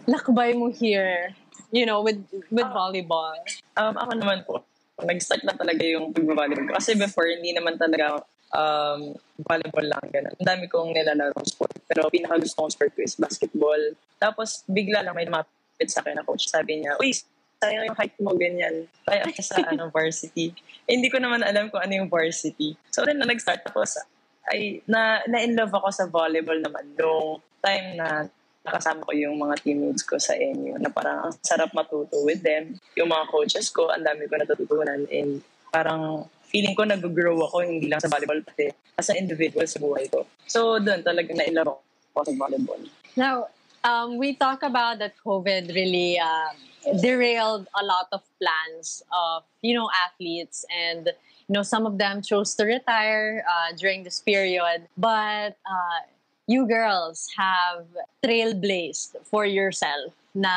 lakbay 0.07 0.55
mo 0.55 0.71
here, 0.71 1.35
you 1.75 1.83
know, 1.83 1.99
with 1.99 2.23
with 2.47 2.69
volleyball? 2.71 3.35
Um, 3.75 3.99
ako 3.99 4.11
naman 4.15 4.39
po, 4.47 4.63
nag-start 5.03 5.43
na 5.43 5.51
talaga 5.51 5.83
yung 5.83 6.15
pag-volleyball. 6.15 6.79
Kasi 6.79 6.95
before, 6.95 7.27
hindi 7.27 7.51
naman 7.51 7.75
talaga 7.75 8.23
um, 8.53 9.15
volleyball 9.41 9.87
lang. 9.87 10.05
Ganun. 10.11 10.35
Ang 10.37 10.47
dami 10.47 10.65
kong 10.69 10.93
nilalaro 10.93 11.41
sport. 11.47 11.73
Pero 11.89 12.07
pinaka 12.11 12.37
gusto 12.41 12.65
kong 12.65 12.73
sport 12.73 12.91
ko 12.93 13.01
is 13.01 13.17
basketball. 13.17 13.81
Tapos, 14.21 14.65
bigla 14.69 15.01
lang 15.01 15.15
may 15.17 15.25
lumapit 15.25 15.87
sa 15.89 16.03
akin 16.05 16.19
na 16.19 16.25
coach. 16.27 16.51
Sabi 16.51 16.83
niya, 16.83 16.99
Uy, 17.01 17.15
sayang 17.59 17.89
yung 17.89 17.97
height 17.97 18.15
mo, 18.21 18.35
ganyan. 18.37 18.85
Kaya 19.07 19.25
ka 19.25 19.41
sa 19.41 19.63
ano, 19.65 19.89
varsity. 19.95 20.53
Eh, 20.85 20.93
hindi 20.93 21.09
ko 21.09 21.17
naman 21.17 21.41
alam 21.41 21.71
kung 21.73 21.81
ano 21.81 21.93
yung 22.05 22.09
varsity. 22.11 22.77
So, 22.93 23.07
rin 23.07 23.17
na 23.17 23.25
nag-start 23.25 23.65
ako 23.71 23.87
sa, 23.87 24.05
ay, 24.53 24.85
na, 24.85 25.25
na-in 25.25 25.57
love 25.57 25.73
ako 25.73 25.87
sa 25.89 26.05
volleyball 26.05 26.59
naman 26.61 26.85
nung 26.93 27.41
time 27.65 27.97
na 27.97 28.29
nakasama 28.65 29.05
ko 29.05 29.13
yung 29.13 29.37
mga 29.37 29.61
teammates 29.61 30.01
ko 30.01 30.17
sa 30.17 30.33
NU 30.33 30.73
na 30.81 30.89
parang 30.89 31.29
ang 31.29 31.33
sarap 31.45 31.69
matuto 31.77 32.17
with 32.25 32.41
them. 32.41 32.73
Yung 32.97 33.13
mga 33.13 33.29
coaches 33.29 33.69
ko, 33.69 33.93
ang 33.93 34.01
dami 34.01 34.25
ko 34.25 34.41
natututunan 34.41 35.05
and 35.13 35.45
parang 35.69 36.25
feeling 36.55 36.71
ko 36.71 36.87
nag-grow 36.87 37.35
ako 37.51 37.67
hindi 37.67 37.91
lang 37.91 37.99
sa 37.99 38.07
volleyball 38.07 38.39
pati 38.39 38.71
as 38.95 39.11
an 39.11 39.19
individual 39.19 39.67
sa 39.67 39.75
buhay 39.83 40.07
ko. 40.07 40.23
So 40.47 40.79
doon 40.79 41.03
talaga 41.03 41.35
na-inlove 41.35 41.83
ako 42.15 42.23
sa 42.23 42.33
volleyball. 42.39 42.79
Now, 43.19 43.51
um, 43.83 44.15
we 44.15 44.39
talk 44.39 44.63
about 44.63 45.03
that 45.03 45.19
COVID 45.19 45.75
really 45.75 46.15
um, 46.15 46.55
derailed 47.03 47.67
a 47.75 47.83
lot 47.83 48.07
of 48.15 48.23
plans 48.39 49.03
of, 49.11 49.43
you 49.59 49.75
know, 49.75 49.91
athletes 49.91 50.63
and, 50.71 51.11
you 51.51 51.53
know, 51.59 51.63
some 51.67 51.83
of 51.83 51.99
them 51.99 52.23
chose 52.23 52.55
to 52.55 52.63
retire 52.63 53.43
uh, 53.43 53.75
during 53.75 54.07
this 54.07 54.23
period. 54.23 54.87
But 54.95 55.59
uh, 55.67 56.07
you 56.47 56.63
girls 56.71 57.27
have 57.35 57.83
trailblazed 58.23 59.19
for 59.27 59.43
yourself 59.43 60.15
na 60.31 60.55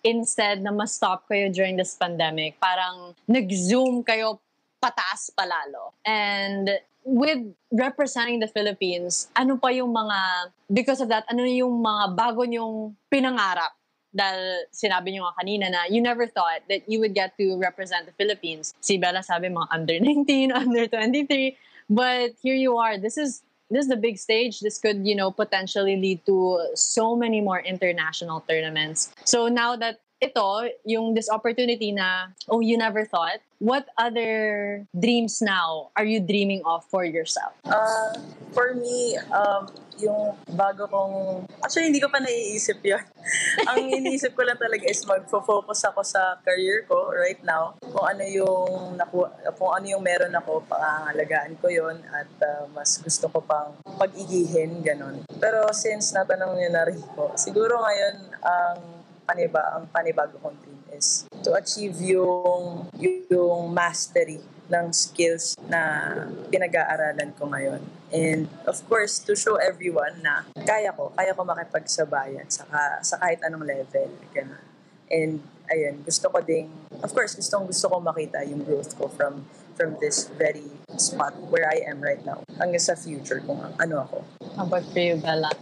instead 0.00 0.64
na 0.64 0.72
ma-stop 0.72 1.28
kayo 1.28 1.52
during 1.52 1.76
this 1.76 1.92
pandemic, 2.00 2.56
parang 2.62 3.12
nag-zoom 3.28 4.00
kayo 4.08 4.40
pataas 4.80 5.30
palalo. 5.34 5.92
And 6.06 6.70
with 7.04 7.40
representing 7.72 8.40
the 8.40 8.48
Philippines, 8.48 9.28
ano 9.36 9.56
pa 9.56 9.68
yung 9.68 9.92
mga, 9.94 10.52
because 10.72 11.00
of 11.00 11.08
that, 11.08 11.24
ano 11.30 11.44
yung 11.44 11.82
mga 11.82 12.14
bago 12.16 12.44
nyong 12.44 12.94
pinangarap? 13.10 13.72
Dahil 14.08 14.64
sinabi 14.72 15.12
nyo 15.12 15.28
nga 15.28 15.36
kanina 15.44 15.68
na 15.68 15.84
you 15.88 16.00
never 16.00 16.26
thought 16.26 16.64
that 16.68 16.82
you 16.88 16.98
would 16.98 17.12
get 17.12 17.36
to 17.36 17.60
represent 17.60 18.08
the 18.08 18.16
Philippines. 18.16 18.72
Si 18.80 18.96
Bella 18.96 19.20
sabi 19.22 19.52
mga 19.52 19.68
under 19.70 19.98
19, 20.04 20.52
under 20.52 20.88
23. 20.88 21.56
But 21.88 22.36
here 22.42 22.56
you 22.56 22.76
are. 22.76 22.96
This 22.96 23.16
is 23.16 23.42
this 23.70 23.84
is 23.84 23.88
the 23.92 24.00
big 24.00 24.16
stage. 24.16 24.60
This 24.60 24.80
could, 24.80 25.06
you 25.06 25.14
know, 25.14 25.30
potentially 25.30 25.96
lead 25.96 26.24
to 26.24 26.72
so 26.74 27.16
many 27.16 27.40
more 27.40 27.60
international 27.60 28.40
tournaments. 28.48 29.12
So 29.24 29.48
now 29.48 29.76
that 29.76 30.00
ito, 30.18 30.66
yung 30.82 31.14
this 31.14 31.30
opportunity 31.30 31.94
na, 31.94 32.34
oh, 32.50 32.58
you 32.60 32.76
never 32.76 33.06
thought, 33.06 33.38
what 33.58 33.86
other 33.98 34.86
dreams 34.94 35.42
now 35.42 35.90
are 35.94 36.06
you 36.06 36.18
dreaming 36.18 36.62
of 36.66 36.82
for 36.90 37.06
yourself? 37.06 37.54
Uh, 37.62 38.14
for 38.50 38.74
me, 38.74 39.18
um, 39.30 39.66
yung 39.98 40.34
bago 40.54 40.86
kong... 40.90 41.46
Actually, 41.62 41.90
hindi 41.90 42.02
ko 42.02 42.10
pa 42.10 42.18
naiisip 42.18 42.82
yun. 42.82 43.02
Ang 43.70 43.90
iniisip 43.94 44.34
ko 44.34 44.42
lang 44.46 44.58
talaga 44.58 44.86
is 44.86 45.02
mag-focus 45.06 45.86
ako 45.90 46.02
sa 46.06 46.38
career 46.42 46.86
ko 46.86 47.10
right 47.14 47.42
now. 47.42 47.74
Kung 47.82 48.06
ano 48.06 48.22
yung, 48.26 48.98
naku, 48.98 49.26
kung 49.58 49.70
ano 49.74 49.86
yung 49.86 50.02
meron 50.02 50.34
ako, 50.34 50.62
pangangalagaan 50.70 51.58
ko 51.58 51.66
yon 51.70 51.98
at 52.10 52.30
uh, 52.42 52.66
mas 52.74 52.98
gusto 52.98 53.26
ko 53.30 53.42
pang 53.42 53.74
pag-igihin, 53.98 54.82
ganun. 54.82 55.22
Pero 55.38 55.66
since 55.74 56.14
natanong 56.14 56.58
niyo 56.58 56.70
na 56.70 56.86
rin 56.86 56.98
po, 57.14 57.34
siguro 57.34 57.82
ngayon, 57.82 58.16
ang 58.42 58.97
paniba, 59.28 59.60
ang 59.76 59.84
panibago 59.92 60.40
kong 60.40 60.56
dream 60.64 60.80
is 60.96 61.28
to 61.44 61.52
achieve 61.52 62.00
yung, 62.00 62.88
yung 63.28 63.68
mastery 63.68 64.40
ng 64.68 64.88
skills 64.92 65.56
na 65.68 66.12
pinag-aaralan 66.48 67.36
ko 67.36 67.48
ngayon. 67.52 67.84
And 68.08 68.48
of 68.64 68.80
course, 68.88 69.20
to 69.28 69.36
show 69.36 69.60
everyone 69.60 70.24
na 70.24 70.48
kaya 70.64 70.96
ko, 70.96 71.12
kaya 71.12 71.36
ko 71.36 71.44
makipagsabayan 71.44 72.48
sa, 72.48 72.64
sa 73.04 73.20
kahit 73.20 73.44
anong 73.44 73.68
level. 73.68 74.08
Ganun. 74.32 74.64
And 75.08 75.44
ayun, 75.68 76.04
gusto 76.04 76.28
ko 76.32 76.40
ding, 76.40 76.72
of 77.04 77.12
course, 77.12 77.36
gustong 77.36 77.68
gusto 77.68 77.88
ko 77.88 78.00
makita 78.00 78.44
yung 78.48 78.64
growth 78.64 78.96
ko 78.96 79.08
from 79.12 79.44
from 79.78 79.94
this 80.02 80.26
very 80.34 80.66
spot 80.98 81.30
where 81.54 81.70
I 81.70 81.86
am 81.86 82.02
right 82.02 82.18
now 82.26 82.42
hanggang 82.58 82.82
sa 82.82 82.98
future 82.98 83.38
kung 83.46 83.62
ano 83.62 83.94
ako. 84.04 84.16
How 84.58 84.66
about 84.66 84.84
for 84.90 84.98
you, 84.98 85.16
Bella? 85.22 85.54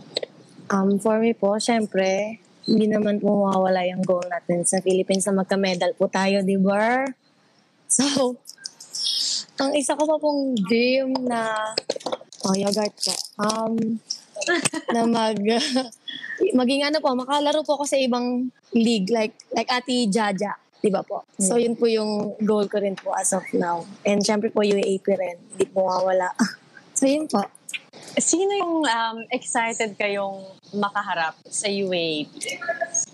Um, 0.73 0.99
for 0.99 1.21
me 1.21 1.37
po, 1.37 1.61
syempre, 1.61 2.41
hindi 2.67 2.87
naman 2.91 3.23
po 3.23 3.47
mawawala 3.47 3.87
yung 3.87 4.03
goal 4.03 4.27
natin 4.27 4.67
sa 4.67 4.83
Philippines 4.83 5.23
na 5.31 5.39
magka-medal 5.39 5.95
po 5.95 6.11
tayo, 6.11 6.43
di 6.43 6.59
ba? 6.59 7.07
So, 7.87 8.35
ang 9.63 9.73
isa 9.79 9.95
ko 9.95 10.05
pa 10.05 10.19
pong 10.19 10.59
dream 10.67 11.15
na, 11.31 11.73
oh, 12.43 12.55
yogurt 12.59 12.93
po, 12.99 13.15
um, 13.39 13.75
na 14.91 15.03
mag, 15.07 15.39
maging 16.61 16.83
ano 16.83 16.99
po, 16.99 17.15
makalaro 17.15 17.63
po 17.63 17.79
ako 17.79 17.87
sa 17.87 17.97
ibang 17.97 18.51
league, 18.75 19.09
like, 19.15 19.39
like 19.55 19.71
Ate 19.71 20.11
Jaja, 20.11 20.59
di 20.83 20.91
ba 20.91 21.07
po? 21.07 21.23
So, 21.39 21.57
yun 21.57 21.79
po 21.79 21.87
yung 21.87 22.35
goal 22.43 22.67
ko 22.67 22.83
rin 22.83 22.99
po 22.99 23.15
as 23.15 23.31
of 23.31 23.47
now. 23.55 23.87
And 24.03 24.21
syempre 24.27 24.51
po, 24.51 24.67
UAP 24.67 25.07
rin, 25.07 25.39
hindi 25.55 25.67
po 25.71 25.87
mawawala. 25.87 26.35
so, 26.99 27.07
yun 27.07 27.31
po. 27.31 27.47
Sino 28.17 28.53
yung 28.57 28.75
um, 28.89 29.19
excited 29.29 29.93
kayong 30.01 30.41
makaharap 30.73 31.37
sa 31.53 31.69
UAP? 31.69 32.33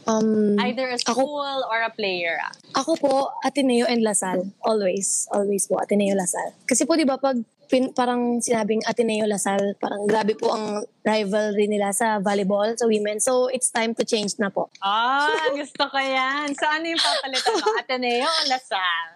Um, 0.06 0.54
Either 0.62 0.94
a 0.94 0.98
school 0.98 1.66
or 1.66 1.82
a 1.82 1.90
player? 1.90 2.38
ah? 2.38 2.54
Ako 2.78 2.94
po, 2.94 3.14
Ateneo 3.42 3.90
and 3.90 4.06
Lasal. 4.06 4.46
Always. 4.62 5.26
Always 5.34 5.66
po, 5.66 5.82
Ateneo 5.82 6.14
Lasal. 6.14 6.54
Kasi 6.70 6.86
po, 6.86 6.94
di 6.94 7.02
ba, 7.02 7.18
pag 7.18 7.34
pin, 7.66 7.90
parang 7.90 8.38
sinabing 8.38 8.84
Ateneo 8.86 9.26
Lasal, 9.26 9.74
parang 9.82 10.06
grabe 10.06 10.38
po 10.38 10.54
ang 10.54 10.86
rivalry 11.02 11.66
nila 11.66 11.90
sa 11.90 12.22
volleyball, 12.22 12.70
sa 12.78 12.86
women. 12.86 13.18
So, 13.18 13.50
it's 13.50 13.74
time 13.74 13.98
to 13.98 14.06
change 14.06 14.38
na 14.38 14.54
po. 14.54 14.70
Ah, 14.78 15.50
gusto 15.50 15.82
ko 15.90 15.98
yan. 15.98 16.54
So, 16.54 16.62
ano 16.68 16.84
yung 16.86 17.02
papalitan 17.02 17.54
mo? 17.58 17.66
Ateneo 17.82 18.28
o 18.30 18.40
Lasal? 18.46 19.06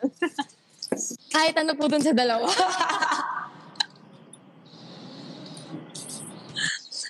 Kahit 1.31 1.55
ano 1.63 1.79
po 1.79 1.87
dun 1.87 2.03
sa 2.03 2.11
dalawa. 2.11 2.51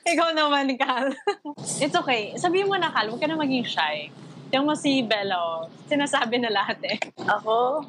Ikaw 0.07 0.29
naman, 0.39 0.71
Cal. 0.79 1.11
It's 1.83 1.97
okay. 1.99 2.39
Sabihin 2.39 2.71
mo 2.71 2.79
na, 2.79 2.95
Cal, 2.95 3.11
huwag 3.11 3.19
ka 3.19 3.27
na 3.27 3.35
maging 3.35 3.67
shy. 3.67 4.07
Yung 4.55 4.71
mo 4.71 4.79
si 4.79 5.03
Bella, 5.03 5.35
oh, 5.35 5.67
sinasabi 5.91 6.39
na 6.39 6.55
lahat 6.55 6.79
eh. 6.87 6.95
Ako? 7.27 7.83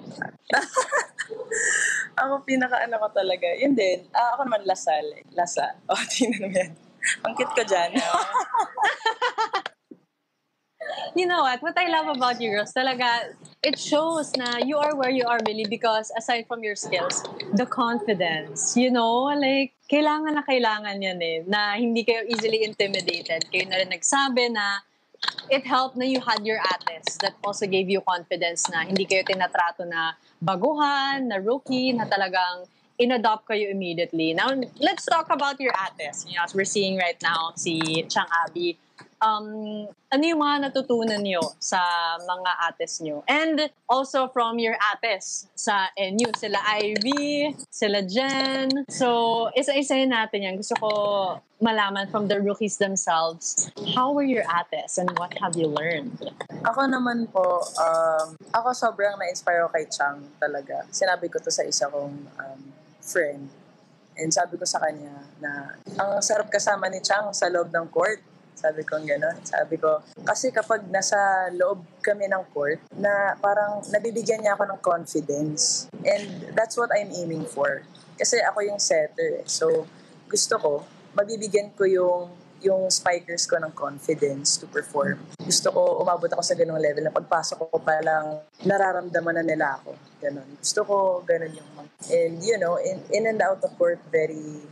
ako 2.21 2.33
pinaka-ano 2.41 2.97
ko 2.97 3.07
talaga. 3.13 3.45
Yun 3.61 3.77
din. 3.77 4.01
Ah, 4.09 4.33
ako 4.33 4.49
naman 4.49 4.65
Lasal. 4.65 5.05
eh. 5.13 5.21
Lasa. 5.37 5.77
O, 5.85 5.93
oh, 5.97 6.03
tingnan 6.09 6.49
mo 6.49 6.57
yan. 6.57 6.73
Ang 7.21 7.33
cute 7.37 7.53
ko 7.53 7.63
dyan. 7.63 7.93
You 11.15 11.25
know 11.25 11.41
what? 11.41 11.61
What 11.61 11.77
I 11.77 11.89
love 11.89 12.15
about 12.15 12.41
you 12.41 12.51
girls, 12.51 12.73
talaga, 12.73 13.33
it 13.63 13.79
shows 13.79 14.35
na 14.37 14.57
you 14.61 14.77
are 14.77 14.95
where 14.95 15.09
you 15.09 15.25
are 15.25 15.39
really 15.47 15.65
because 15.69 16.11
aside 16.17 16.45
from 16.47 16.63
your 16.63 16.75
skills, 16.75 17.23
the 17.53 17.65
confidence, 17.65 18.77
you 18.77 18.91
know, 18.91 19.33
like, 19.33 19.73
kailangan 19.89 20.35
na 20.35 20.43
kailangan 20.43 20.99
yan 20.99 21.21
eh, 21.23 21.43
na 21.47 21.79
hindi 21.79 22.03
kayo 22.03 22.27
easily 22.27 22.63
intimidated. 22.63 23.47
Kayo 23.47 23.65
na 23.71 23.79
rin 23.79 23.89
nagsabi 23.89 24.51
na 24.51 24.83
it 25.49 25.65
helped 25.65 25.97
na 25.97 26.05
you 26.05 26.19
had 26.19 26.45
your 26.45 26.59
ates 26.59 27.17
that 27.23 27.33
also 27.43 27.65
gave 27.65 27.89
you 27.89 28.01
confidence 28.01 28.69
na 28.69 28.83
hindi 28.83 29.07
kayo 29.07 29.23
tinatrato 29.23 29.87
na 29.87 30.13
baguhan, 30.43 31.27
na 31.27 31.39
rookie, 31.39 31.95
na 31.95 32.05
talagang 32.05 32.67
in-adopt 32.99 33.47
kayo 33.47 33.69
immediately. 33.69 34.33
Now, 34.33 34.53
let's 34.81 35.05
talk 35.05 35.29
about 35.29 35.61
your 35.61 35.73
ates. 35.73 36.25
You 36.27 36.35
know, 36.35 36.43
as 36.43 36.53
we're 36.53 36.67
seeing 36.67 36.97
right 36.97 37.17
now, 37.21 37.53
si 37.55 38.03
Chang 38.09 38.27
Abi, 38.45 38.77
um, 39.21 39.47
ano 40.07 40.23
yung 40.23 40.39
mga 40.39 40.69
natutunan 40.69 41.19
nyo 41.19 41.43
sa 41.59 41.81
mga 42.21 42.51
ates 42.71 43.01
nyo? 43.03 43.23
And 43.27 43.69
also 43.89 44.29
from 44.31 44.59
your 44.59 44.77
ates 44.79 45.49
sa 45.57 45.91
NU, 45.97 46.29
sila 46.37 46.59
Ivy, 46.63 47.53
sila 47.69 48.01
Jen. 48.05 48.87
So, 48.87 49.49
isa-isayin 49.57 50.13
natin 50.13 50.47
yan. 50.47 50.55
Gusto 50.55 50.75
ko 50.79 50.89
malaman 51.57 52.07
from 52.13 52.29
the 52.29 52.37
rookies 52.37 52.77
themselves, 52.77 53.73
how 53.97 54.13
were 54.13 54.25
your 54.25 54.45
ates 54.45 54.97
and 55.01 55.09
what 55.17 55.33
have 55.41 55.57
you 55.57 55.67
learned? 55.67 56.13
Ako 56.63 56.85
naman 56.85 57.25
po, 57.33 57.65
um, 57.81 58.37
ako 58.53 58.71
sobrang 58.77 59.17
na-inspire 59.17 59.65
kay 59.73 59.89
Chang 59.89 60.21
talaga. 60.37 60.85
Sinabi 60.93 61.27
ko 61.27 61.41
to 61.41 61.49
sa 61.49 61.65
isa 61.65 61.89
kong 61.89 62.13
um, 62.37 62.61
friend. 63.01 63.49
And 64.17 64.33
sabi 64.33 64.57
ko 64.57 64.65
sa 64.65 64.81
kanya 64.81 65.13
na 65.37 65.77
ang 65.97 66.21
sarap 66.25 66.49
kasama 66.49 66.89
ni 66.89 67.01
Chang 67.01 67.33
sa 67.33 67.49
loob 67.49 67.69
ng 67.73 67.89
court. 67.89 68.21
Sabi 68.57 68.81
ko 68.81 68.97
gano'n. 68.97 69.37
Sabi 69.45 69.77
ko, 69.77 70.01
kasi 70.25 70.49
kapag 70.49 70.89
nasa 70.89 71.47
loob 71.53 71.85
kami 72.01 72.25
ng 72.25 72.43
court, 72.49 72.81
na 72.97 73.37
parang 73.37 73.85
nabibigyan 73.93 74.41
niya 74.41 74.57
ako 74.57 74.65
ng 74.65 74.79
confidence. 74.81 75.85
And 76.01 76.57
that's 76.57 76.73
what 76.73 76.89
I'm 76.89 77.13
aiming 77.13 77.45
for. 77.45 77.85
Kasi 78.17 78.41
ako 78.41 78.65
yung 78.65 78.81
setter. 78.81 79.41
eh. 79.41 79.45
So, 79.45 79.85
gusto 80.25 80.57
ko, 80.57 80.71
mabibigyan 81.13 81.69
ko 81.77 81.85
yung 81.85 82.33
yung 82.57 82.89
spikers 82.89 83.45
ko 83.45 83.61
ng 83.61 83.69
confidence 83.77 84.57
to 84.57 84.65
perform. 84.65 85.21
Gusto 85.37 85.69
ko 85.69 86.01
umabot 86.01 86.25
ako 86.25 86.41
sa 86.41 86.57
ganung 86.57 86.81
level 86.81 87.05
na 87.05 87.13
pagpasok 87.13 87.69
ko 87.69 87.77
pa 87.77 88.01
lang 88.01 88.41
nararamdaman 88.65 89.37
na 89.37 89.45
nila 89.45 89.77
ako. 89.77 89.93
Ganon. 90.17 90.49
Gusto 90.57 90.81
ko 90.81 90.95
ganun 91.21 91.53
yung 91.53 91.69
and 92.09 92.41
you 92.41 92.57
know, 92.57 92.77
in, 92.81 92.97
in 93.13 93.29
and 93.29 93.41
out 93.41 93.61
of 93.61 93.69
court 93.77 94.01
very 94.09 94.65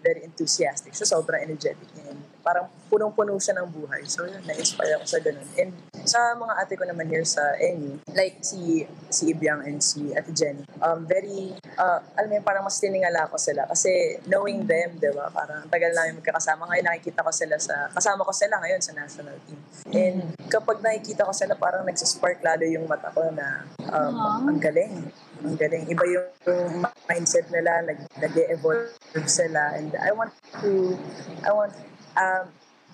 very 0.00 0.22
enthusiastic. 0.22 0.94
So 0.94 1.02
sobrang 1.02 1.42
energetic 1.42 1.88
and 1.98 2.05
parang 2.46 2.70
punong-puno 2.86 3.34
siya 3.42 3.58
ng 3.58 3.68
buhay. 3.74 4.06
So 4.06 4.22
yun, 4.22 4.38
na-inspire 4.46 4.94
ako 5.02 5.06
sa 5.10 5.18
ganun. 5.18 5.48
And 5.58 5.74
sa 6.06 6.38
mga 6.38 6.54
ate 6.62 6.78
ko 6.78 6.86
naman 6.86 7.10
here 7.10 7.26
sa 7.26 7.42
NU, 7.58 7.98
like 8.14 8.38
si 8.46 8.86
si 9.10 9.34
Ibyang 9.34 9.66
and 9.66 9.82
si 9.82 10.14
Ate 10.14 10.30
Jenny, 10.30 10.62
um, 10.78 11.02
very, 11.02 11.50
uh, 11.74 11.98
alam 12.14 12.30
mo 12.30 12.34
yun, 12.38 12.46
parang 12.46 12.62
mas 12.62 12.78
tiningala 12.78 13.26
ko 13.26 13.34
sila. 13.34 13.66
Kasi 13.66 14.22
knowing 14.30 14.62
them, 14.70 14.94
di 15.02 15.10
ba, 15.10 15.26
parang 15.34 15.66
ang 15.66 15.70
tagal 15.74 15.90
namin 15.90 16.22
magkakasama. 16.22 16.70
Ngayon 16.70 16.86
nakikita 16.86 17.26
ko 17.26 17.34
sila 17.34 17.58
sa, 17.58 17.90
kasama 17.90 18.22
ko 18.22 18.30
sila 18.30 18.54
ngayon 18.62 18.78
sa 18.78 18.94
national 18.94 19.36
team. 19.50 19.60
And 19.90 20.18
kapag 20.46 20.78
nakikita 20.78 21.26
ko 21.26 21.34
sila, 21.34 21.58
parang 21.58 21.82
nagsispark 21.82 22.38
lalo 22.46 22.62
yung 22.62 22.86
mata 22.86 23.10
ko 23.10 23.26
na 23.34 23.66
um, 23.90 24.46
ang 24.54 24.62
galing. 24.62 25.10
Ang 25.42 25.58
galing. 25.58 25.90
Iba 25.90 26.06
yung, 26.06 26.26
yung 26.46 26.86
mindset 27.10 27.50
nila, 27.50 27.82
nag, 27.82 27.98
nag-evolve 28.22 28.94
sila. 29.26 29.74
And 29.74 29.90
I 29.98 30.14
want 30.14 30.30
to, 30.62 30.94
I 31.42 31.50
want, 31.50 31.74
um, 32.16 32.44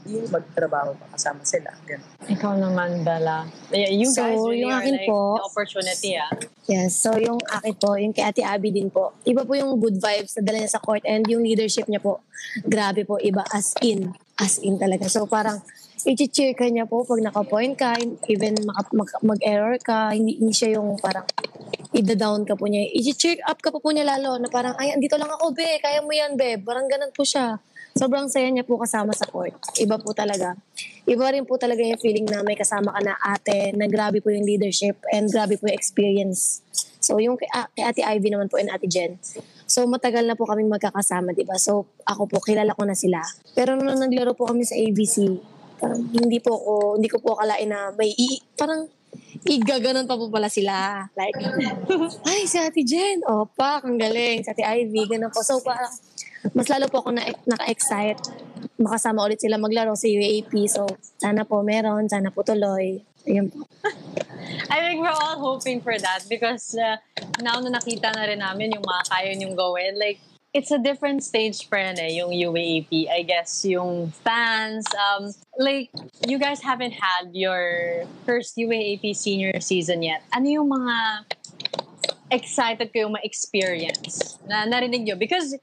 yung 0.02 0.26
magtrabaho 0.34 0.98
pa 0.98 1.06
kasama 1.14 1.46
sila. 1.46 1.70
Ganun. 1.86 2.10
Ikaw 2.26 2.52
naman, 2.58 3.06
Bella. 3.06 3.46
Yeah, 3.70 3.94
you 3.94 4.10
So, 4.10 4.26
guys 4.26 4.38
really 4.42 4.66
yung 4.66 4.74
are 4.74 4.82
akin 4.82 4.94
like 4.98 5.06
po- 5.06 5.38
the 5.38 5.46
opportunity, 5.46 6.10
ah. 6.18 6.30
Yes, 6.66 6.98
so 6.98 7.14
yung 7.18 7.38
akin 7.38 7.74
po, 7.78 7.94
yung 7.94 8.10
kay 8.10 8.26
Ate 8.26 8.42
Abby 8.42 8.74
din 8.74 8.90
po, 8.90 9.14
iba 9.22 9.46
po 9.46 9.54
yung 9.54 9.78
good 9.78 10.02
vibes 10.02 10.34
na 10.38 10.42
dala 10.42 10.58
niya 10.62 10.74
sa 10.74 10.82
court 10.82 11.06
and 11.06 11.26
yung 11.30 11.46
leadership 11.46 11.86
niya 11.86 12.02
po, 12.02 12.18
grabe 12.66 13.06
po, 13.06 13.18
iba 13.22 13.46
as 13.54 13.78
in, 13.82 14.10
as 14.38 14.58
in 14.58 14.74
talaga. 14.78 15.06
So 15.06 15.26
parang, 15.30 15.62
i-cheer 16.02 16.58
ka 16.58 16.66
niya 16.66 16.90
po 16.90 17.06
pag 17.06 17.22
naka-point 17.22 17.78
ka, 17.78 17.94
even 18.26 18.58
mag-error 19.22 19.78
ka, 19.78 20.10
hindi, 20.10 20.42
hindi 20.42 20.50
siya 20.50 20.82
yung 20.82 20.98
parang 20.98 21.26
ida-down 21.94 22.42
ka 22.42 22.58
po 22.58 22.66
niya. 22.66 22.90
I-cheer 22.90 23.38
up 23.46 23.62
ka 23.62 23.70
po 23.70 23.78
po 23.78 23.94
niya 23.94 24.18
lalo 24.18 24.34
na 24.42 24.50
parang, 24.50 24.74
ay, 24.82 24.98
andito 24.98 25.14
lang 25.14 25.30
ako, 25.30 25.54
be, 25.54 25.78
kaya 25.78 26.02
mo 26.02 26.10
yan, 26.10 26.34
be. 26.34 26.58
Parang 26.58 26.90
ganun 26.90 27.14
po 27.14 27.22
siya. 27.22 27.62
Sobrang 27.92 28.26
saya 28.32 28.49
niya 28.49 28.64
po 28.64 28.80
kasama 28.80 29.12
sa 29.12 29.28
court. 29.28 29.52
Iba 29.76 30.00
po 30.00 30.16
talaga. 30.16 30.56
Iba 31.04 31.28
rin 31.34 31.44
po 31.44 31.61
talaga 31.61 31.84
yung 31.84 32.00
feeling 32.00 32.25
na 32.25 32.40
may 32.40 32.56
kasama 32.56 32.94
ka 32.94 33.00
na 33.04 33.14
ate, 33.20 33.76
na 33.76 33.84
grabe 33.90 34.25
po 34.25 34.32
yung 34.32 34.49
leadership 34.49 34.96
and 35.12 35.28
grabe 35.28 35.61
po 35.61 35.68
yung 35.68 35.76
experience. 35.76 36.64
So 37.02 37.18
yung 37.18 37.34
kay, 37.34 37.50
ah, 37.50 37.66
kay 37.75 37.82
Ate 37.82 38.02
Ivy 38.06 38.30
naman 38.30 38.46
po 38.46 38.62
and 38.62 38.70
Ate 38.70 38.87
Jen. 38.87 39.18
So 39.66 39.84
matagal 39.90 40.22
na 40.22 40.38
po 40.38 40.46
kaming 40.46 40.70
magkakasama, 40.70 41.34
di 41.34 41.42
ba? 41.42 41.58
So 41.58 41.90
ako 42.06 42.30
po, 42.30 42.38
kilala 42.38 42.78
ko 42.78 42.87
na 42.87 42.94
sila. 42.94 43.18
Pero 43.58 43.75
nung 43.75 43.99
naglaro 43.99 44.38
po 44.38 44.46
kami 44.46 44.62
sa 44.62 44.78
ABC, 44.78 45.26
parang 45.82 46.06
hindi 46.14 46.38
po 46.38 46.54
ako, 46.54 46.72
hindi 47.02 47.11
ko 47.11 47.18
po 47.18 47.34
akalain 47.34 47.66
na 47.66 47.90
may, 47.99 48.14
i, 48.14 48.38
parang 48.54 48.87
igaganon 49.42 50.06
pa 50.06 50.14
po 50.14 50.30
pala 50.30 50.46
sila. 50.46 51.04
Like, 51.18 51.34
ay, 52.30 52.46
si 52.46 52.56
Ate 52.62 52.87
Jen, 52.87 53.26
opa, 53.26 53.82
ang 53.82 53.99
galing. 53.99 54.46
Si 54.46 54.49
Ate 54.49 54.62
Ivy, 54.62 55.11
ganun 55.11 55.34
po. 55.34 55.42
So 55.42 55.58
parang, 55.58 55.90
mas 56.50 56.66
lalo 56.66 56.90
po 56.90 57.06
ako 57.06 57.14
na, 57.14 57.22
naka-excite 57.46 58.50
makasama 58.82 59.26
ulit 59.26 59.38
sila 59.38 59.58
maglaro 59.58 59.94
sa 59.94 60.11
UAP. 60.11 60.52
So, 60.66 60.87
sana 61.18 61.46
po 61.46 61.62
meron, 61.62 62.11
sana 62.11 62.30
po 62.34 62.42
tuloy. 62.42 63.02
Ayun 63.26 63.50
po. 63.50 63.66
I 64.68 64.78
think 64.82 65.00
we're 65.00 65.14
all 65.14 65.38
hoping 65.38 65.80
for 65.80 65.94
that 65.94 66.26
because 66.26 66.75
uh, 66.75 66.99
now 67.40 67.62
na 67.62 67.70
nakita 67.70 68.11
na 68.11 68.26
rin 68.26 68.42
namin 68.42 68.75
yung 68.75 68.82
mga 68.82 69.02
kaya 69.08 69.30
niyong 69.38 69.54
gawin, 69.54 69.94
like, 69.99 70.18
it's 70.52 70.70
a 70.70 70.76
different 70.76 71.25
stage 71.25 71.70
pa 71.70 71.80
rin 71.80 71.96
eh, 71.96 72.20
yung 72.20 72.28
UAAP. 72.28 73.08
I 73.08 73.22
guess 73.25 73.64
yung 73.64 74.12
fans, 74.26 74.84
um, 74.92 75.32
like, 75.56 75.88
you 76.28 76.37
guys 76.37 76.61
haven't 76.61 76.92
had 76.92 77.32
your 77.32 78.04
first 78.26 78.58
UAAP 78.58 79.16
senior 79.16 79.56
season 79.61 80.02
yet. 80.02 80.20
Ano 80.34 80.46
yung 80.50 80.68
mga 80.68 81.25
excited 82.32 82.92
kayong 82.92 83.16
ma-experience 83.16 84.37
na 84.44 84.68
narinig 84.68 85.08
nyo? 85.08 85.16
Because 85.16 85.56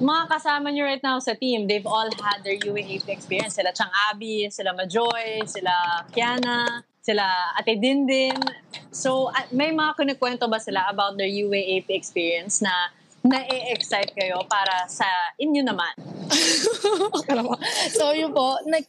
mga 0.00 0.22
kasama 0.28 0.68
nyo 0.72 0.84
right 0.84 1.02
now 1.02 1.16
sa 1.18 1.32
team, 1.34 1.66
they've 1.66 1.86
all 1.86 2.08
had 2.20 2.44
their 2.44 2.58
UAAP 2.58 3.08
experience. 3.08 3.56
Sila 3.56 3.72
Chang 3.72 3.92
Abby, 4.10 4.48
sila 4.52 4.76
Majoy, 4.76 5.44
sila 5.48 6.04
Kiana, 6.12 6.84
sila 7.00 7.54
Ate 7.56 7.78
Dindin. 7.78 8.36
So, 8.90 9.30
at 9.30 9.52
may 9.54 9.70
mga 9.70 9.96
kunikwento 9.96 10.50
ba 10.50 10.58
sila 10.58 10.90
about 10.90 11.16
their 11.16 11.30
UAAP 11.30 11.88
experience 11.94 12.60
na 12.60 12.72
na-excite 13.26 14.14
kayo 14.14 14.42
para 14.46 14.86
sa 14.86 15.06
inyo 15.38 15.62
naman? 15.62 15.94
so, 17.98 18.14
yun 18.14 18.30
po, 18.30 18.58
nag, 18.66 18.84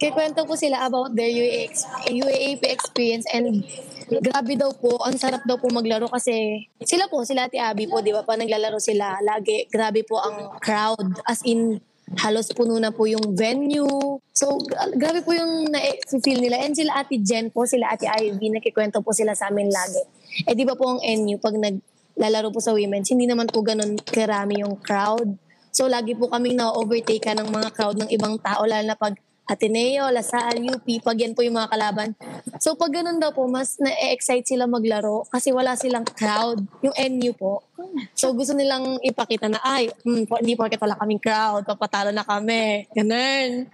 Kikwento 0.00 0.48
po 0.48 0.56
sila 0.56 0.88
about 0.88 1.12
their 1.12 1.28
UAX, 1.28 1.84
UAAP 2.08 2.64
experience 2.72 3.28
and 3.28 3.60
grabe 4.08 4.56
daw 4.56 4.72
po, 4.72 4.96
ang 5.04 5.20
sarap 5.20 5.44
daw 5.44 5.60
po 5.60 5.68
maglaro 5.68 6.08
kasi 6.08 6.64
sila 6.80 7.04
po, 7.12 7.20
sila 7.28 7.44
Ate 7.44 7.60
Abby 7.60 7.84
po, 7.84 8.00
di 8.00 8.16
ba, 8.16 8.24
pa 8.24 8.40
naglalaro 8.40 8.80
sila, 8.80 9.20
lagi, 9.20 9.68
grabe 9.68 10.00
po 10.08 10.16
ang 10.24 10.56
crowd, 10.64 11.20
as 11.28 11.44
in, 11.44 11.76
halos 12.24 12.48
puno 12.56 12.80
na 12.80 12.88
po 12.88 13.04
yung 13.04 13.36
venue. 13.36 14.16
So, 14.32 14.56
gra- 14.64 14.88
grabe 14.96 15.20
po 15.20 15.36
yung 15.36 15.68
na-feel 15.68 16.40
nila. 16.40 16.64
And 16.64 16.72
sila 16.72 17.04
Ate 17.04 17.20
Jen 17.20 17.52
po, 17.52 17.68
sila 17.68 17.92
Ate 17.92 18.08
Ivy, 18.08 18.48
nakikwento 18.48 19.04
po 19.04 19.12
sila 19.12 19.36
sa 19.36 19.52
amin 19.52 19.68
lagi. 19.68 20.00
Eh, 20.48 20.56
di 20.56 20.64
ba 20.64 20.72
po 20.72 20.96
ang 20.96 21.04
NU, 21.04 21.36
pag 21.36 21.52
naglalaro 21.52 22.48
po 22.48 22.64
sa 22.64 22.72
women's, 22.72 23.12
hindi 23.12 23.28
naman 23.28 23.52
po 23.52 23.60
ganun 23.60 24.00
karami 24.00 24.64
yung 24.64 24.80
crowd. 24.80 25.36
So, 25.68 25.84
lagi 25.84 26.16
po 26.16 26.32
kaming 26.32 26.56
na-overtake 26.56 27.28
ng 27.36 27.52
mga 27.52 27.68
crowd 27.76 28.00
ng 28.00 28.08
ibang 28.08 28.40
tao, 28.40 28.64
lalo 28.64 28.88
na 28.88 28.96
pag 28.96 29.12
Ateneo, 29.48 30.12
Lasal, 30.12 30.60
UP, 30.60 30.84
pag 31.00 31.16
yan 31.16 31.32
po 31.32 31.40
yung 31.40 31.56
mga 31.56 31.72
kalaban. 31.72 32.12
So 32.60 32.76
pag 32.76 32.92
ganun 32.92 33.16
daw 33.16 33.32
po, 33.32 33.48
mas 33.48 33.80
na-excite 33.80 34.44
sila 34.44 34.68
maglaro 34.68 35.24
kasi 35.32 35.56
wala 35.56 35.72
silang 35.72 36.04
crowd, 36.04 36.60
yung 36.84 36.92
NU 36.92 37.32
po. 37.32 37.64
So 38.12 38.36
gusto 38.36 38.52
nilang 38.52 39.00
ipakita 39.00 39.48
na, 39.48 39.56
ay, 39.64 39.88
hmm, 40.04 40.28
po- 40.28 40.36
hindi 40.36 40.52
porket 40.52 40.76
wala 40.76 41.00
kaming 41.00 41.24
crowd, 41.24 41.64
papatalo 41.64 42.12
na 42.12 42.28
kami. 42.28 42.92
Ganun. 42.92 43.72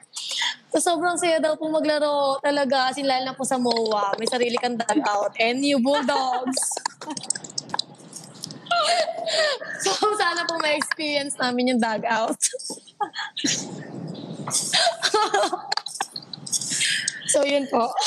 So 0.70 0.78
sobrang 0.78 1.18
saya 1.18 1.42
daw 1.42 1.58
po 1.58 1.66
maglaro 1.66 2.38
talaga, 2.38 2.94
sila 2.94 3.26
na 3.26 3.34
po 3.34 3.42
sa 3.42 3.58
MOA, 3.58 4.14
may 4.14 4.30
sarili 4.30 4.54
kang 4.54 4.78
dugout, 4.78 5.34
NU 5.58 5.82
Bulldogs. 5.82 6.62
so 9.82 9.90
sana 10.14 10.46
po 10.46 10.54
ma-experience 10.62 11.34
namin 11.34 11.74
yung 11.74 11.82
dugout. 11.82 12.38
so 17.32 17.44
yun 17.44 17.68
po. 17.68 17.92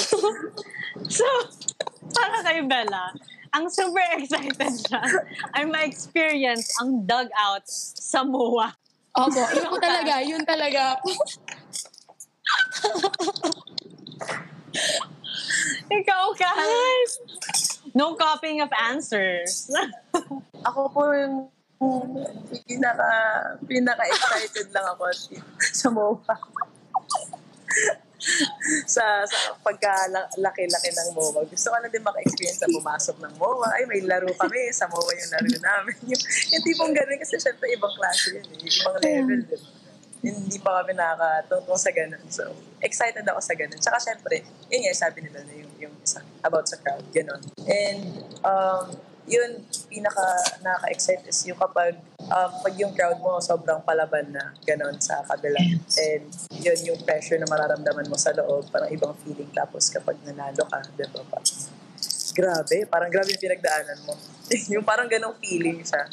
So, 1.06 1.30
para 2.10 2.41
kay 2.41 2.65
Bella, 2.65 3.13
ang 3.54 3.69
super 3.69 4.02
excited 4.17 4.73
siya 4.89 5.02
ay 5.54 5.69
ma-experience 5.69 6.73
ang 6.82 7.06
dugout 7.06 7.62
sa 7.69 8.26
MOA. 8.26 8.73
Opo, 9.17 9.41
yun 9.54 9.65
po 9.69 9.78
talaga, 9.88 10.13
yun 10.26 10.41
talaga. 10.41 10.97
Ikaw, 15.89 16.23
guys! 16.38 17.12
No 17.97 18.13
copying 18.13 18.62
of 18.62 18.69
answers. 18.78 19.73
Ako 20.65 20.93
po 20.93 21.02
yung 21.17 21.50
pinaka, 22.66 23.10
pinaka-excited 23.66 24.68
lang 24.74 24.86
ako 24.98 25.04
sa 25.62 25.88
MOA. 25.96 26.36
sa, 28.90 29.04
sa 29.24 29.40
pagka-laki-laki 29.62 30.90
ng 30.90 31.10
MOA. 31.13 31.46
Gusto 31.46 31.68
ko 31.70 31.78
na 31.78 31.90
din 31.90 32.02
maka-experience 32.02 32.66
na 32.66 32.74
pumasok 32.74 33.16
ng 33.22 33.34
MOA. 33.38 33.68
Ay, 33.78 33.84
may 33.86 34.02
laro 34.04 34.28
kami. 34.34 34.74
Sa 34.74 34.90
MOA 34.90 35.13
yung 35.13 35.32
laro 35.38 35.48
namin. 35.62 35.96
yung, 36.10 36.22
yung 36.58 36.63
tipong 36.66 36.94
ganun 36.98 37.20
kasi 37.22 37.38
syempre 37.38 37.70
ibang 37.70 37.94
klase 37.94 38.42
yun. 38.42 38.46
Eh. 38.58 38.68
Ibang 38.82 38.98
level. 39.06 39.42
Din. 39.46 39.62
Hindi 40.18 40.58
pa 40.58 40.82
kami 40.82 40.98
nakakatungkong 40.98 41.78
sa 41.78 41.92
ganun. 41.94 42.26
So, 42.34 42.44
excited 42.82 43.22
ako 43.22 43.38
sa 43.38 43.54
ganun. 43.54 43.78
Tsaka 43.78 44.02
syempre, 44.02 44.42
yun 44.74 44.82
nga, 44.82 44.98
sabi 44.98 45.22
nila 45.22 45.46
na 45.46 45.54
yung, 45.54 45.72
yung 45.78 45.96
about 46.42 46.66
sa 46.66 46.82
crowd. 46.82 47.06
Ganun. 47.13 47.40
And, 47.70 48.02
um, 48.42 48.98
yun, 49.28 49.60
pinaka 49.92 50.24
nakaka-excite 50.63 51.28
is 51.28 51.40
yung 51.52 51.60
kapag 51.60 52.00
um, 52.32 52.52
pag 52.63 52.74
yung 52.80 52.96
crowd 52.96 53.20
mo 53.20 53.38
sobrang 53.44 53.84
palaban 53.84 54.32
na 54.32 54.56
ganon 54.63 54.96
sa 55.04 55.20
kabila. 55.28 55.60
And 56.00 56.32
yun 56.63 56.80
yung 56.88 57.00
pressure 57.04 57.36
na 57.38 57.46
mararamdaman 57.46 58.08
mo 58.08 58.16
sa 58.16 58.32
loob, 58.32 58.72
parang 58.72 58.88
ibang 58.90 59.13
feeling. 59.22 59.52
Tapos 59.52 59.92
kapag 59.92 60.16
nanalo 60.24 60.63
ka, 60.72 60.80
di 60.96 61.04
ba 61.12 61.22
pa? 61.28 61.40
Grabe, 62.38 62.78
parang 62.88 63.12
grabe 63.12 63.36
yung 63.36 63.44
pinagdaanan 63.44 64.00
mo. 64.08 64.16
yung 64.74 64.86
parang 64.88 65.12
ganong 65.12 65.36
feeling 65.44 65.84
siya. 65.84 66.08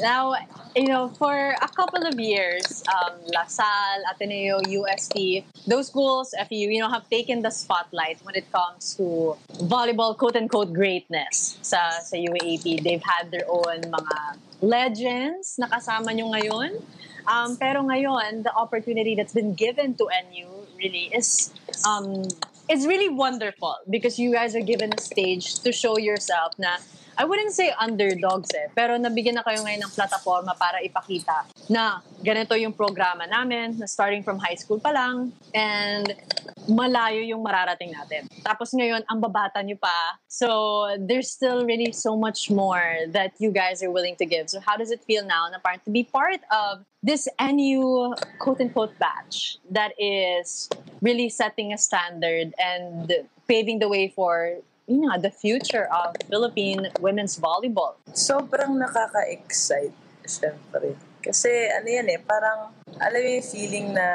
Now, 0.00 0.32
you 0.74 0.88
know, 0.88 1.08
for 1.08 1.54
a 1.60 1.68
couple 1.68 2.06
of 2.06 2.18
years, 2.18 2.82
um, 2.88 3.20
La 3.34 3.44
Salle, 3.44 4.02
Ateneo, 4.10 4.60
UST, 4.64 5.44
those 5.66 5.88
schools, 5.88 6.32
FEU, 6.48 6.72
you 6.72 6.80
know, 6.80 6.88
have 6.88 7.08
taken 7.10 7.42
the 7.42 7.50
spotlight 7.50 8.18
when 8.22 8.34
it 8.34 8.50
comes 8.50 8.94
to 8.96 9.36
volleyball, 9.68 10.16
quote-unquote, 10.16 10.72
greatness 10.72 11.58
sa, 11.60 12.00
sa 12.00 12.16
UAAP. 12.16 12.82
They've 12.82 13.02
had 13.04 13.30
their 13.30 13.44
own 13.48 13.92
mga 13.92 14.16
legends 14.62 15.56
na 15.58 15.68
kasama 15.68 16.16
nyo 16.16 16.32
ngayon. 16.32 16.80
Um, 17.28 17.56
pero 17.60 17.84
ngayon, 17.84 18.42
the 18.42 18.54
opportunity 18.56 19.14
that's 19.14 19.34
been 19.34 19.52
given 19.54 19.94
to 20.00 20.08
NU 20.32 20.48
really 20.80 21.12
is 21.12 21.52
um, 21.84 22.24
it's 22.70 22.86
really 22.86 23.10
wonderful 23.10 23.74
because 23.90 24.16
you 24.16 24.30
guys 24.30 24.54
are 24.54 24.62
given 24.62 24.94
a 24.96 25.00
stage 25.02 25.58
to 25.66 25.72
show 25.74 25.98
yourself 25.98 26.54
na 26.56 26.78
I 27.18 27.26
wouldn't 27.26 27.52
say 27.52 27.74
underdogs 27.76 28.48
eh, 28.56 28.72
pero 28.72 28.96
nabigyan 28.96 29.36
na 29.36 29.44
kayo 29.44 29.60
ngayon 29.60 29.82
ng 29.84 29.92
plataforma 29.92 30.56
para 30.56 30.80
ipakita 30.80 31.44
na 31.68 32.00
ganito 32.24 32.56
yung 32.56 32.72
programa 32.72 33.28
namin, 33.28 33.76
na 33.76 33.84
starting 33.84 34.24
from 34.24 34.40
high 34.40 34.56
school 34.56 34.80
pa 34.80 34.88
lang, 34.88 35.28
and 35.52 36.16
malayo 36.64 37.20
yung 37.20 37.44
mararating 37.44 37.92
natin. 37.92 38.24
Tapos 38.40 38.72
ngayon, 38.72 39.04
ang 39.04 39.20
babata 39.20 39.60
nyo 39.60 39.76
pa. 39.76 40.16
So, 40.32 40.88
there's 40.96 41.28
still 41.28 41.68
really 41.68 41.92
so 41.92 42.16
much 42.16 42.48
more 42.48 43.04
that 43.12 43.36
you 43.36 43.52
guys 43.52 43.84
are 43.84 43.92
willing 43.92 44.16
to 44.16 44.24
give. 44.24 44.48
So, 44.48 44.62
how 44.64 44.80
does 44.80 44.88
it 44.88 45.04
feel 45.04 45.26
now 45.26 45.44
na 45.52 45.60
parang 45.60 45.84
to 45.84 45.92
be 45.92 46.08
part 46.08 46.40
of 46.48 46.88
this 47.04 47.28
NU 47.36 48.16
quote-unquote 48.40 48.96
batch 48.96 49.60
that 49.68 49.92
is 50.00 50.72
really 51.00 51.28
setting 51.28 51.72
a 51.72 51.78
standard 51.78 52.52
and 52.60 53.12
paving 53.48 53.80
the 53.80 53.88
way 53.88 54.08
for 54.08 54.60
you 54.90 55.06
know, 55.06 55.14
the 55.18 55.30
future 55.30 55.86
of 55.86 56.16
Philippine 56.26 56.90
women's 56.98 57.38
volleyball. 57.38 57.94
sobrang 58.10 58.74
nakaka-excite, 58.74 59.94
syempre. 60.26 60.98
Kasi 61.20 61.68
ano 61.68 61.84
yan 61.84 62.08
eh, 62.10 62.18
parang 62.18 62.72
alam 62.96 63.20
yung 63.20 63.44
feeling 63.44 63.92
na 63.92 64.06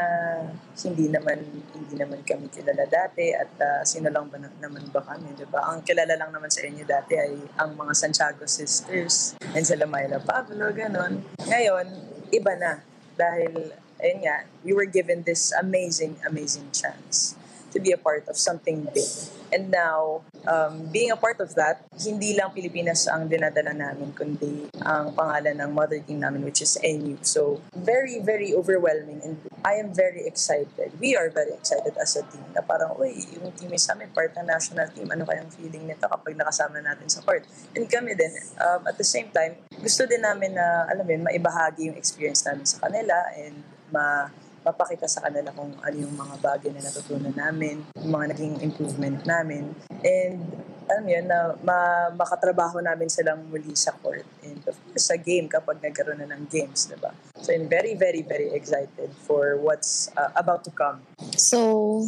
hindi 0.74 1.06
naman 1.08 1.38
hindi 1.72 1.96
naman 1.96 2.26
kami 2.26 2.50
kilala 2.50 2.84
dati 2.90 3.30
at 3.30 3.52
ah, 3.62 3.82
sino 3.86 4.10
lang 4.10 4.26
ba 4.28 4.42
na- 4.42 4.52
naman 4.58 4.84
ba 4.90 5.00
kami, 5.06 5.32
di 5.38 5.46
ba? 5.48 5.70
Ang 5.70 5.86
kilala 5.86 6.18
lang 6.18 6.34
naman 6.34 6.50
sa 6.50 6.66
inyo 6.66 6.82
dati 6.84 7.14
ay 7.16 7.38
ang 7.62 7.78
mga 7.78 7.94
Santiago 7.94 8.44
sisters 8.50 9.38
and 9.54 9.64
sila 9.64 9.86
Myla 9.86 10.18
Pablo, 10.18 10.74
ganon. 10.74 11.22
Ngayon, 11.46 11.88
iba 12.34 12.54
na 12.58 12.82
dahil 13.16 13.72
ayun 14.06 14.22
nga, 14.22 14.46
we 14.62 14.72
were 14.78 14.86
given 14.86 15.26
this 15.26 15.50
amazing, 15.58 16.22
amazing 16.22 16.70
chance 16.70 17.34
to 17.76 17.84
be 17.84 17.92
a 17.92 18.00
part 18.00 18.24
of 18.32 18.40
something 18.40 18.88
big. 18.96 19.12
And 19.52 19.70
now, 19.70 20.24
um, 20.48 20.88
being 20.90 21.12
a 21.12 21.20
part 21.20 21.44
of 21.44 21.54
that, 21.60 21.84
hindi 22.00 22.34
lang 22.34 22.56
Pilipinas 22.56 23.04
ang 23.12 23.28
dinadala 23.28 23.76
namin, 23.76 24.16
kundi 24.16 24.72
ang 24.80 25.12
pangalan 25.12 25.60
ng 25.60 25.70
mother 25.76 26.00
team 26.00 26.24
namin, 26.24 26.48
which 26.48 26.64
is 26.64 26.80
NU. 26.80 27.20
So, 27.22 27.60
very, 27.76 28.24
very 28.24 28.56
overwhelming. 28.56 29.22
And 29.22 29.38
I 29.68 29.76
am 29.76 29.92
very 29.92 30.24
excited. 30.24 30.96
We 31.04 31.20
are 31.20 31.28
very 31.30 31.52
excited 31.52 31.94
as 32.00 32.16
a 32.16 32.24
team 32.26 32.48
na 32.56 32.64
parang, 32.64 32.96
uy, 32.96 33.12
yung 33.36 33.52
team 33.60 33.76
is 33.76 33.86
namin, 33.92 34.10
part 34.16 34.32
ng 34.40 34.48
national 34.48 34.88
team. 34.96 35.12
Ano 35.12 35.28
kayang 35.28 35.52
feeling 35.52 35.84
nito 35.84 36.08
kapag 36.08 36.40
nakasama 36.40 36.80
natin 36.80 37.12
sa 37.12 37.22
court? 37.28 37.44
And 37.76 37.86
kami 37.92 38.16
din, 38.16 38.32
um, 38.64 38.88
at 38.88 38.96
the 38.96 39.06
same 39.06 39.30
time, 39.36 39.60
gusto 39.84 40.08
din 40.08 40.24
namin 40.24 40.56
na, 40.56 40.88
alam 40.90 41.04
mo 41.04 41.12
yun, 41.12 41.28
maibahagi 41.28 41.92
yung 41.92 41.98
experience 42.00 42.48
namin 42.48 42.64
sa 42.64 42.80
kanila 42.88 43.20
and 43.36 43.75
ma 43.94 44.30
mapakita 44.66 45.06
sa 45.06 45.22
kanila 45.30 45.54
kung 45.54 45.70
ano 45.78 45.94
yung 45.96 46.18
mga 46.18 46.42
bagay 46.42 46.74
na 46.74 46.82
natutunan 46.82 47.38
namin, 47.38 47.86
yung 48.02 48.14
mga 48.18 48.34
naging 48.34 48.56
improvement 48.66 49.22
namin. 49.22 49.70
And 50.02 50.42
alam 50.90 51.06
yun, 51.06 51.26
na 51.30 51.54
ma- 51.62 52.10
makatrabaho 52.18 52.82
namin 52.82 53.06
silang 53.06 53.46
muli 53.46 53.78
sa 53.78 53.94
court. 53.94 54.26
And 54.42 54.58
of 54.66 54.74
course, 54.74 55.06
sa 55.06 55.22
game 55.22 55.46
kapag 55.46 55.86
nagkaroon 55.86 56.18
na 56.18 56.34
ng 56.34 56.50
games, 56.50 56.90
di 56.90 56.98
ba? 56.98 57.14
So 57.38 57.54
I'm 57.54 57.70
very, 57.70 57.94
very, 57.94 58.26
very 58.26 58.50
excited 58.58 59.14
for 59.30 59.62
what's 59.62 60.10
uh, 60.18 60.34
about 60.34 60.66
to 60.66 60.74
come. 60.74 61.06
So, 61.38 62.02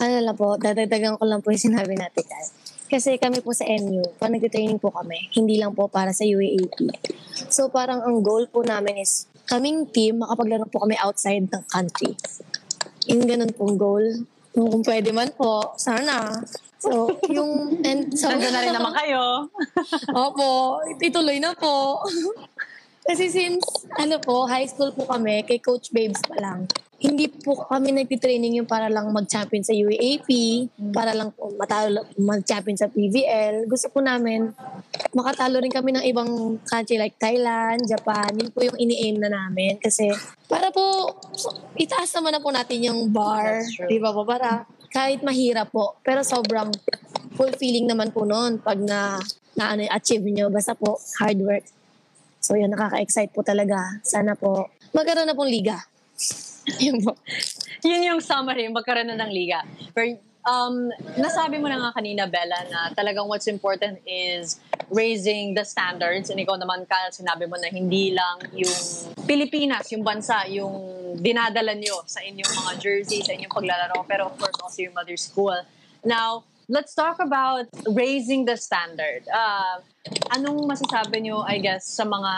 ano 0.00 0.16
lang 0.24 0.36
po, 0.40 0.56
dadagdagan 0.56 1.20
ko 1.20 1.24
lang 1.28 1.44
po 1.44 1.52
yung 1.52 1.60
sinabi 1.72 1.92
natin 1.92 2.24
Kyle. 2.24 2.52
Kasi 2.92 3.16
kami 3.16 3.40
po 3.40 3.56
sa 3.56 3.64
MU, 3.64 4.04
pag 4.20 4.28
nag-training 4.28 4.76
po 4.76 4.92
kami, 4.92 5.32
hindi 5.32 5.56
lang 5.56 5.72
po 5.72 5.88
para 5.88 6.12
sa 6.12 6.28
UAAP. 6.28 6.76
So 7.48 7.72
parang 7.72 8.04
ang 8.04 8.20
goal 8.20 8.44
po 8.52 8.60
namin 8.60 9.00
is 9.00 9.31
kaming 9.52 9.84
team, 9.92 10.24
makapaglaro 10.24 10.64
po 10.72 10.88
kami 10.88 10.96
outside 10.96 11.44
ng 11.44 11.64
country. 11.68 12.16
Yung 13.12 13.28
ganun 13.28 13.52
pong 13.52 13.76
goal. 13.76 14.24
Kung, 14.56 14.80
pwede 14.80 15.12
man 15.12 15.28
po, 15.36 15.76
sana. 15.76 16.40
So, 16.80 17.12
yung... 17.28 17.76
And, 17.84 18.16
so, 18.16 18.32
na 18.32 18.64
rin 18.64 18.72
naman 18.72 18.96
kayo. 18.96 19.44
Opo, 20.16 20.80
ituloy 21.04 21.36
na 21.36 21.52
po. 21.52 22.00
Kasi 23.02 23.26
since, 23.28 23.66
ano 23.98 24.22
po, 24.22 24.46
high 24.46 24.66
school 24.70 24.94
po 24.94 25.04
kami, 25.10 25.42
kay 25.42 25.58
Coach 25.58 25.90
Babes 25.90 26.22
pa 26.22 26.38
lang, 26.38 26.70
hindi 27.02 27.26
po 27.26 27.58
kami 27.66 27.90
nagtitraining 27.90 28.62
yung 28.62 28.70
para 28.70 28.86
lang 28.86 29.10
mag-champion 29.10 29.66
sa 29.66 29.74
UAAP, 29.74 30.30
para 30.94 31.10
lang 31.10 31.34
po 31.34 31.50
matalo, 31.58 32.06
mag-champion 32.14 32.78
sa 32.78 32.86
PVL. 32.86 33.66
Gusto 33.66 33.90
po 33.90 33.98
namin, 33.98 34.54
makatalo 35.10 35.58
rin 35.58 35.74
kami 35.74 35.98
ng 35.98 36.04
ibang 36.06 36.62
country 36.62 37.02
like 37.02 37.18
Thailand, 37.18 37.82
Japan. 37.90 38.30
Yun 38.38 38.54
po 38.54 38.62
yung 38.62 38.78
ini-aim 38.78 39.18
na 39.18 39.34
namin. 39.34 39.82
Kasi, 39.82 40.14
para 40.46 40.70
po, 40.70 41.10
itaas 41.74 42.14
naman 42.14 42.38
na 42.38 42.40
po 42.40 42.54
natin 42.54 42.86
yung 42.86 43.10
bar. 43.10 43.66
Di 43.66 43.98
ba 43.98 44.14
po? 44.14 44.22
Para 44.22 44.62
kahit 44.94 45.26
mahirap 45.26 45.74
po, 45.74 45.98
pero 46.06 46.22
sobrang 46.22 46.70
fulfilling 47.34 47.90
naman 47.90 48.14
po 48.14 48.22
noon 48.22 48.62
pag 48.62 48.78
na, 48.78 49.18
na 49.58 49.74
ano, 49.74 49.90
achieve 49.90 50.30
nyo. 50.30 50.54
Basta 50.54 50.78
po, 50.78 51.02
hard 51.18 51.42
work. 51.42 51.81
So 52.42 52.58
yun, 52.58 52.74
nakaka-excite 52.74 53.30
po 53.30 53.46
talaga. 53.46 54.02
Sana 54.02 54.34
po, 54.34 54.66
magkaroon 54.90 55.30
na 55.30 55.38
pong 55.38 55.48
liga. 55.48 55.78
yun 56.84 56.98
po. 56.98 57.14
Yun 57.86 58.02
yung 58.02 58.20
summary, 58.20 58.66
magkaroon 58.66 59.14
na 59.14 59.16
ng 59.22 59.30
liga. 59.30 59.62
Pero, 59.94 60.18
um, 60.42 60.90
nasabi 61.18 61.62
mo 61.62 61.70
na 61.70 61.78
nga 61.78 62.02
kanina, 62.02 62.26
Bella, 62.26 62.66
na 62.66 62.90
talagang 62.98 63.30
what's 63.30 63.46
important 63.46 64.02
is 64.02 64.58
raising 64.90 65.54
the 65.54 65.62
standards. 65.62 66.30
And 66.30 66.38
ikaw 66.42 66.58
naman, 66.58 66.86
Kyle, 66.90 67.14
sinabi 67.14 67.46
mo 67.46 67.54
na 67.58 67.70
hindi 67.70 68.10
lang 68.10 68.42
yung 68.58 68.82
Pilipinas, 69.22 69.86
yung 69.94 70.02
bansa, 70.02 70.42
yung 70.50 70.74
dinadala 71.22 71.78
nyo 71.78 72.02
sa 72.10 72.20
inyong 72.26 72.52
mga 72.58 72.72
jersey, 72.82 73.22
sa 73.22 73.32
inyong 73.38 73.54
paglalaro, 73.54 74.02
pero 74.10 74.32
of 74.32 74.34
course 74.34 74.58
also 74.58 74.82
your 74.82 74.94
mother's 74.94 75.30
school. 75.30 75.54
Now, 76.02 76.42
let's 76.72 76.94
talk 76.94 77.20
about 77.20 77.68
raising 77.92 78.48
the 78.48 78.56
standard. 78.56 79.28
Uh, 79.28 79.84
anong 80.32 80.64
masasabi 80.64 81.28
nyo, 81.28 81.44
I 81.44 81.60
guess, 81.60 81.84
sa 81.84 82.08
mga 82.08 82.32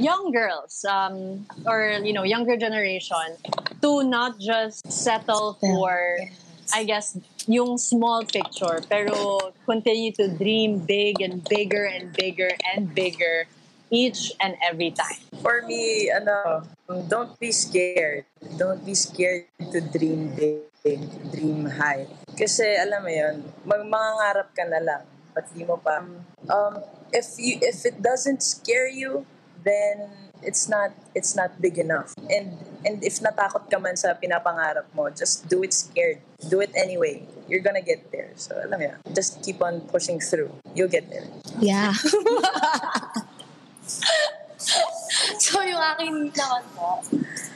young 0.00 0.32
girls 0.32 0.80
um, 0.88 1.44
or, 1.68 2.00
you 2.00 2.16
know, 2.16 2.24
younger 2.24 2.56
generation 2.56 3.36
to 3.84 4.02
not 4.08 4.40
just 4.40 4.80
settle 4.88 5.60
for, 5.60 6.16
I 6.72 6.88
guess, 6.88 7.20
yung 7.44 7.76
small 7.76 8.24
picture, 8.24 8.80
pero 8.88 9.52
continue 9.68 10.16
to 10.16 10.32
dream 10.32 10.80
big 10.88 11.20
and 11.20 11.44
bigger 11.44 11.84
and 11.84 12.08
bigger 12.16 12.56
and 12.72 12.88
bigger 12.88 13.44
each 13.92 14.32
and 14.40 14.56
every 14.64 14.96
time. 14.96 15.20
For 15.44 15.60
me, 15.68 16.08
ano, 16.08 16.64
don't 17.04 17.36
be 17.36 17.52
scared. 17.52 18.24
Don't 18.56 18.80
be 18.80 18.96
scared 18.96 19.52
to 19.60 19.84
dream 19.84 20.32
big, 20.32 21.04
dream 21.28 21.68
high. 21.68 22.08
Kasi 22.42 22.74
alam 22.74 23.06
mo 23.06 23.12
yun, 23.14 23.46
mag 23.62 23.86
mangangarap 23.86 24.50
ka 24.50 24.66
na 24.66 24.82
lang. 24.82 25.06
But 25.30 25.46
di 25.54 25.62
mo 25.62 25.78
pa. 25.78 26.02
Um, 26.50 26.74
if 27.14 27.38
you 27.38 27.62
if 27.62 27.86
it 27.86 28.02
doesn't 28.02 28.42
scare 28.42 28.90
you, 28.90 29.22
then 29.62 30.10
it's 30.42 30.66
not 30.66 30.90
it's 31.14 31.38
not 31.38 31.62
big 31.62 31.78
enough. 31.78 32.18
And 32.26 32.58
and 32.82 32.98
if 33.06 33.22
natakot 33.22 33.70
ka 33.70 33.78
man 33.78 33.94
sa 33.94 34.18
pinapangarap 34.18 34.90
mo, 34.90 35.06
just 35.14 35.46
do 35.46 35.62
it 35.62 35.70
scared. 35.70 36.18
Do 36.50 36.58
it 36.58 36.74
anyway. 36.74 37.22
You're 37.46 37.62
gonna 37.62 37.86
get 37.86 38.10
there. 38.10 38.34
So 38.34 38.58
alam 38.58 38.74
mo 38.74 38.86
yun, 38.90 38.98
just 39.14 39.38
keep 39.46 39.62
on 39.62 39.86
pushing 39.86 40.18
through. 40.18 40.50
You'll 40.74 40.90
get 40.90 41.06
there. 41.08 41.30
Yeah. 41.62 41.94
so 45.46 45.62
yung 45.62 45.78
akin 45.78 46.34
naman 46.34 46.62
po, 46.74 47.06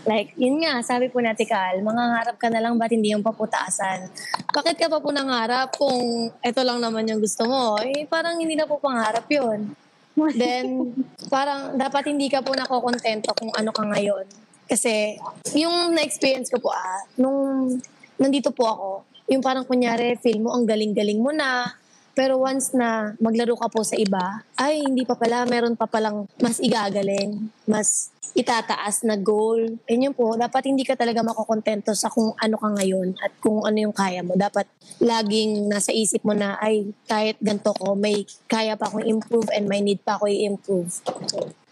like, 0.07 0.33
yun 0.39 0.63
nga, 0.63 0.81
sabi 0.81 1.11
po 1.11 1.19
natin, 1.19 1.45
Kal, 1.45 1.83
mangangarap 1.83 2.39
ka 2.39 2.47
na 2.49 2.63
lang, 2.63 2.79
ba't 2.79 2.95
hindi 2.95 3.13
yung 3.13 3.27
paputasan? 3.27 4.07
Bakit 4.55 4.79
ka 4.79 4.87
pa 4.87 5.03
po 5.03 5.11
nangarap 5.11 5.75
kung 5.75 6.31
ito 6.31 6.61
lang 6.63 6.79
naman 6.79 7.11
yung 7.11 7.21
gusto 7.21 7.45
mo? 7.45 7.77
Eh, 7.83 8.07
parang 8.07 8.39
hindi 8.39 8.55
na 8.55 8.65
po 8.65 8.79
pangarap 8.79 9.27
yun. 9.27 9.75
Then, 10.41 10.97
parang 11.29 11.77
dapat 11.77 12.09
hindi 12.09 12.31
ka 12.33 12.41
po 12.41 12.55
nakokontento 12.57 13.35
kung 13.37 13.53
ano 13.53 13.75
ka 13.75 13.85
ngayon. 13.85 14.25
Kasi, 14.67 15.19
yung 15.59 15.93
na-experience 15.93 16.49
ko 16.51 16.59
po 16.59 16.71
ah, 16.73 17.03
nung 17.19 17.77
nandito 18.17 18.51
po 18.55 18.65
ako, 18.67 18.91
yung 19.27 19.43
parang 19.43 19.67
kunyari, 19.67 20.15
feel 20.23 20.39
mo 20.39 20.55
ang 20.55 20.65
galing-galing 20.65 21.19
mo 21.19 21.35
na, 21.35 21.75
pero 22.17 22.41
once 22.41 22.73
na 22.73 23.13
maglaro 23.21 23.53
ka 23.61 23.69
po 23.69 23.85
sa 23.85 23.93
iba, 24.01 24.41
ay 24.57 24.81
hindi 24.81 25.05
pa 25.05 25.13
pala, 25.13 25.45
meron 25.45 25.77
pa 25.77 25.85
palang 25.85 26.25
mas 26.41 26.57
igagaling, 26.65 27.53
mas 27.69 28.09
itataas 28.33 29.05
na 29.05 29.21
goal. 29.21 29.77
Yun 29.85 30.09
yun 30.09 30.15
po, 30.17 30.33
dapat 30.33 30.73
hindi 30.73 30.81
ka 30.89 30.97
talaga 30.97 31.21
makokontento 31.21 31.93
sa 31.93 32.09
kung 32.09 32.33
ano 32.41 32.57
ka 32.57 32.73
ngayon 32.73 33.21
at 33.21 33.37
kung 33.45 33.61
ano 33.69 33.77
yung 33.77 33.93
kaya 33.93 34.25
mo. 34.25 34.33
Dapat 34.33 34.65
laging 34.97 35.69
nasa 35.69 35.93
isip 35.93 36.25
mo 36.25 36.33
na, 36.33 36.57
ay 36.57 36.89
kahit 37.05 37.37
ganito 37.37 37.77
ko, 37.77 37.93
may 37.93 38.25
kaya 38.49 38.81
pa 38.81 38.89
akong 38.89 39.05
improve 39.05 39.53
and 39.53 39.69
may 39.69 39.85
need 39.85 40.01
pa 40.01 40.17
ako 40.17 40.25
i-improve. 40.33 41.05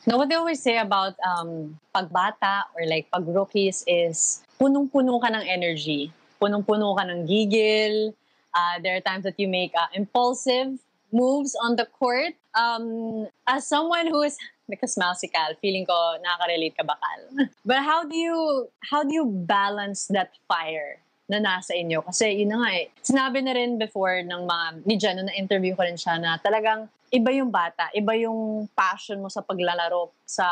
Now, 0.05 0.21
what 0.21 0.29
they 0.29 0.37
always 0.37 0.61
say 0.61 0.77
about 0.77 1.17
um, 1.25 1.81
pagbata 1.89 2.69
or 2.77 2.85
like 2.85 3.09
pag 3.09 3.25
rookies 3.25 3.81
is 3.89 4.45
punong-puno 4.61 5.17
ka 5.17 5.33
ng 5.33 5.49
energy. 5.49 6.13
Punong-puno 6.37 6.93
ka 6.93 7.09
ng 7.09 7.25
gigil. 7.25 8.13
Uh, 8.55 8.79
there 8.83 8.97
are 8.97 9.03
times 9.03 9.25
that 9.27 9.35
you 9.37 9.49
make 9.51 9.75
uh, 9.75 9.91
impulsive 9.93 10.79
moves 11.13 11.55
on 11.63 11.77
the 11.77 11.87
court. 11.87 12.35
Um, 12.55 13.27
as 13.47 13.67
someone 13.67 14.07
who 14.07 14.23
is 14.23 14.39
because 14.71 14.97
si 15.19 15.29
Cal, 15.29 15.55
feeling 15.61 15.85
ko 15.85 15.95
nakaka-relate 16.23 16.77
ka 16.77 16.85
ba, 16.87 16.97
Cal? 16.97 17.47
But 17.69 17.83
how 17.83 18.07
do 18.07 18.17
you 18.17 18.69
how 18.91 19.03
do 19.03 19.13
you 19.13 19.27
balance 19.27 20.09
that 20.15 20.33
fire 20.49 20.99
na 21.29 21.41
nasa 21.41 21.77
inyo? 21.77 22.05
Kasi 22.05 22.43
yun 22.43 22.55
na 22.55 22.65
nga 22.65 22.71
eh. 22.73 22.87
Sinabi 23.03 23.45
na 23.45 23.53
rin 23.53 23.77
before 23.77 24.23
ng 24.23 24.43
mga 24.47 24.67
ni 24.87 24.95
Jen, 24.97 25.21
na 25.21 25.35
interview 25.37 25.77
ko 25.77 25.85
rin 25.85 25.99
siya 25.99 26.17
na 26.17 26.39
talagang 26.41 26.89
iba 27.15 27.31
yung 27.31 27.53
bata, 27.53 27.93
iba 27.95 28.17
yung 28.19 28.67
passion 28.75 29.23
mo 29.23 29.31
sa 29.31 29.45
paglalaro, 29.45 30.11
sa 30.27 30.47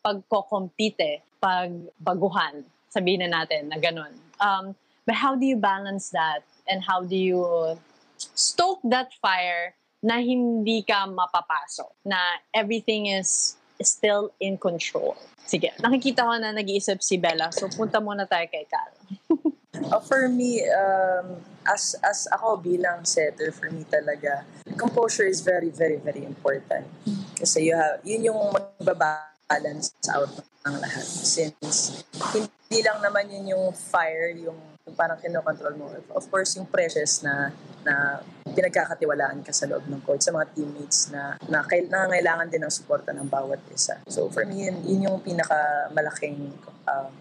pagko-compete, 0.00 1.24
pagbaguhan, 1.40 2.64
sabihin 2.88 3.28
na 3.28 3.42
natin 3.42 3.68
na 3.68 3.76
ganun. 3.76 4.12
Um, 4.40 4.72
but 5.06 5.14
how 5.14 5.36
do 5.36 5.44
you 5.44 5.56
balance 5.56 6.10
that? 6.10 6.44
And 6.68 6.82
how 6.82 7.04
do 7.04 7.16
you 7.16 7.76
stoke 8.16 8.80
that 8.84 9.12
fire 9.20 9.76
na 10.02 10.20
hindi 10.20 10.82
ka 10.82 11.08
mapapasok? 11.08 11.92
Na 12.04 12.40
everything 12.52 13.06
is 13.06 13.56
still 13.82 14.32
in 14.40 14.56
control. 14.56 15.16
Sige, 15.44 15.76
nakikita 15.80 16.24
ko 16.24 16.32
na 16.40 16.56
nag-iisip 16.56 17.04
si 17.04 17.20
Bella. 17.20 17.52
So, 17.52 17.68
punta 17.68 18.00
muna 18.00 18.24
tayo 18.24 18.48
kay 18.48 18.64
Cal. 18.64 18.90
Uh, 19.92 20.00
for 20.08 20.24
me, 20.28 20.64
um, 20.72 21.36
as 21.68 21.96
as 22.00 22.24
ako 22.32 22.64
bilang 22.64 23.04
setter, 23.04 23.52
for 23.52 23.68
me 23.68 23.84
talaga, 23.84 24.44
composure 24.80 25.28
is 25.28 25.44
very, 25.44 25.68
very, 25.68 26.00
very 26.00 26.24
important. 26.24 26.88
Kasi 27.36 27.68
you 27.68 27.76
have, 27.76 28.00
yun 28.08 28.24
yung 28.24 28.40
magbabalance 28.56 29.92
out 30.16 30.32
ng 30.64 30.74
lahat. 30.80 31.04
Since 31.04 32.04
hindi 32.24 32.80
lang 32.80 33.04
naman 33.04 33.28
yun 33.28 33.44
yung 33.52 33.66
fire, 33.76 34.32
yung, 34.32 34.56
yung 34.84 34.96
parang 35.00 35.16
kinokontrol 35.16 35.74
mo. 35.80 35.88
Of 36.12 36.28
course, 36.28 36.60
yung 36.60 36.68
precious 36.68 37.24
na 37.24 37.48
na 37.84 38.20
pinagkakatiwalaan 38.52 39.40
ka 39.40 39.52
sa 39.52 39.64
loob 39.64 39.88
ng 39.88 40.00
court 40.04 40.20
sa 40.20 40.32
mga 40.32 40.52
teammates 40.52 41.08
na, 41.08 41.40
na 41.48 41.64
nangangailangan 41.64 42.48
din 42.52 42.62
ng 42.64 42.72
suporta 42.72 43.16
ng 43.16 43.28
bawat 43.28 43.60
isa. 43.72 44.00
So 44.08 44.28
for 44.28 44.44
me, 44.44 44.68
yun, 44.68 44.76
yun 44.84 45.00
yung 45.08 45.18
pinakamalaking 45.24 46.52
um, 46.84 47.12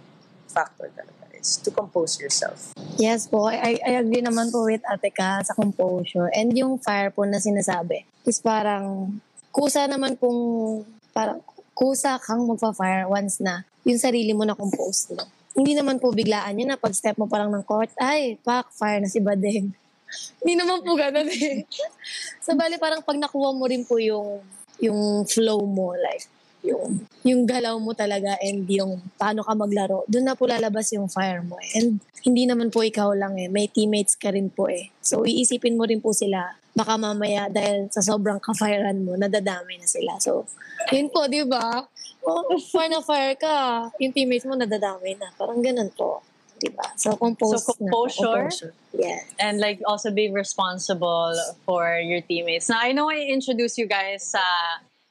factor 0.51 0.91
talaga 0.91 1.23
is 1.33 1.59
to 1.59 1.71
compose 1.71 2.15
yourself. 2.19 2.71
Yes 2.95 3.27
po, 3.27 3.51
I, 3.51 3.75
I 3.83 3.99
agree 3.99 4.23
naman 4.23 4.51
po 4.53 4.63
with 4.63 4.83
Ate 4.87 5.11
Ka 5.11 5.43
sa 5.43 5.51
composure. 5.51 6.31
And 6.31 6.55
yung 6.55 6.79
fire 6.79 7.11
po 7.11 7.27
na 7.27 7.43
sinasabi 7.43 8.07
is 8.23 8.39
parang 8.39 9.19
kusa 9.51 9.87
naman 9.91 10.15
kung 10.15 10.39
parang 11.11 11.43
kusa 11.75 12.15
kang 12.23 12.47
magpa-fire 12.47 13.09
once 13.11 13.43
na 13.43 13.67
yung 13.83 13.99
sarili 13.99 14.31
mo 14.31 14.47
na 14.47 14.55
compose 14.55 15.11
mo. 15.11 15.27
Hindi 15.53 15.77
naman 15.77 16.01
po 16.01 16.09
biglaan 16.09 16.57
yun 16.57 16.73
na 16.73 16.81
pag 16.81 16.93
step 16.97 17.17
mo 17.17 17.29
pa 17.29 17.41
lang 17.41 17.53
ng 17.53 17.65
court, 17.65 17.93
ay, 18.01 18.41
pak, 18.41 18.73
fire 18.73 19.01
na 19.01 19.09
si 19.09 19.21
Badeng. 19.21 19.69
Hindi 20.41 20.53
naman 20.57 20.81
po 20.81 20.97
ganun 20.97 21.29
eh. 21.29 21.65
so, 22.43 22.53
bali 22.57 22.77
parang 22.77 23.05
pag 23.05 23.17
nakuha 23.17 23.49
mo 23.53 23.65
rin 23.65 23.85
po 23.85 23.97
yung 23.97 24.41
yung 24.81 25.23
flow 25.29 25.63
mo, 25.63 25.93
like, 25.95 26.25
yung, 26.63 27.03
yung 27.27 27.43
galaw 27.43 27.75
mo 27.77 27.91
talaga 27.91 28.39
and 28.39 28.63
yung 28.71 29.03
paano 29.19 29.43
ka 29.43 29.51
maglaro, 29.53 30.07
doon 30.07 30.25
na 30.31 30.35
po 30.35 30.47
lalabas 30.47 30.89
yung 30.95 31.11
fire 31.11 31.43
mo. 31.43 31.59
Eh. 31.59 31.83
And 31.83 31.99
hindi 32.23 32.47
naman 32.47 32.71
po 32.71 32.81
ikaw 32.81 33.11
lang 33.11 33.35
eh, 33.35 33.51
may 33.51 33.67
teammates 33.67 34.15
ka 34.15 34.31
rin 34.31 34.47
po 34.47 34.71
eh. 34.71 34.89
So 35.03 35.27
iisipin 35.27 35.75
mo 35.75 35.83
rin 35.83 35.99
po 35.99 36.15
sila, 36.15 36.55
baka 36.73 36.95
mamaya 36.95 37.51
dahil 37.51 37.91
sa 37.91 37.99
sobrang 37.99 38.39
ka-firean 38.39 39.03
mo, 39.03 39.19
nadadamay 39.19 39.77
na 39.77 39.85
sila. 39.85 40.17
So, 40.17 40.47
yun 40.89 41.11
po, 41.13 41.29
di 41.29 41.45
ba? 41.45 41.85
Oh, 42.23 42.55
fire 42.59 42.89
na 42.89 43.03
fire 43.03 43.35
ka, 43.35 43.91
yung 43.99 44.15
teammates 44.15 44.47
mo 44.47 44.55
nadadamay 44.55 45.19
na. 45.19 45.31
Parang 45.35 45.59
ganun 45.59 45.91
po. 45.91 46.23
Di 46.55 46.71
ba? 46.71 46.95
So, 46.95 47.19
compose 47.19 47.67
So, 47.67 47.75
composure? 47.75 48.23
Na, 48.23 48.47
composure. 48.47 48.73
Yeah. 48.93 49.19
and 49.41 49.57
like 49.59 49.81
also 49.89 50.13
be 50.13 50.29
responsible 50.29 51.33
for 51.65 51.99
your 51.99 52.21
teammates. 52.21 52.69
Now, 52.69 52.79
I 52.79 52.93
know 52.93 53.09
I 53.09 53.25
introduced 53.27 53.75
you 53.75 53.89
guys 53.89 54.23
sa 54.23 54.43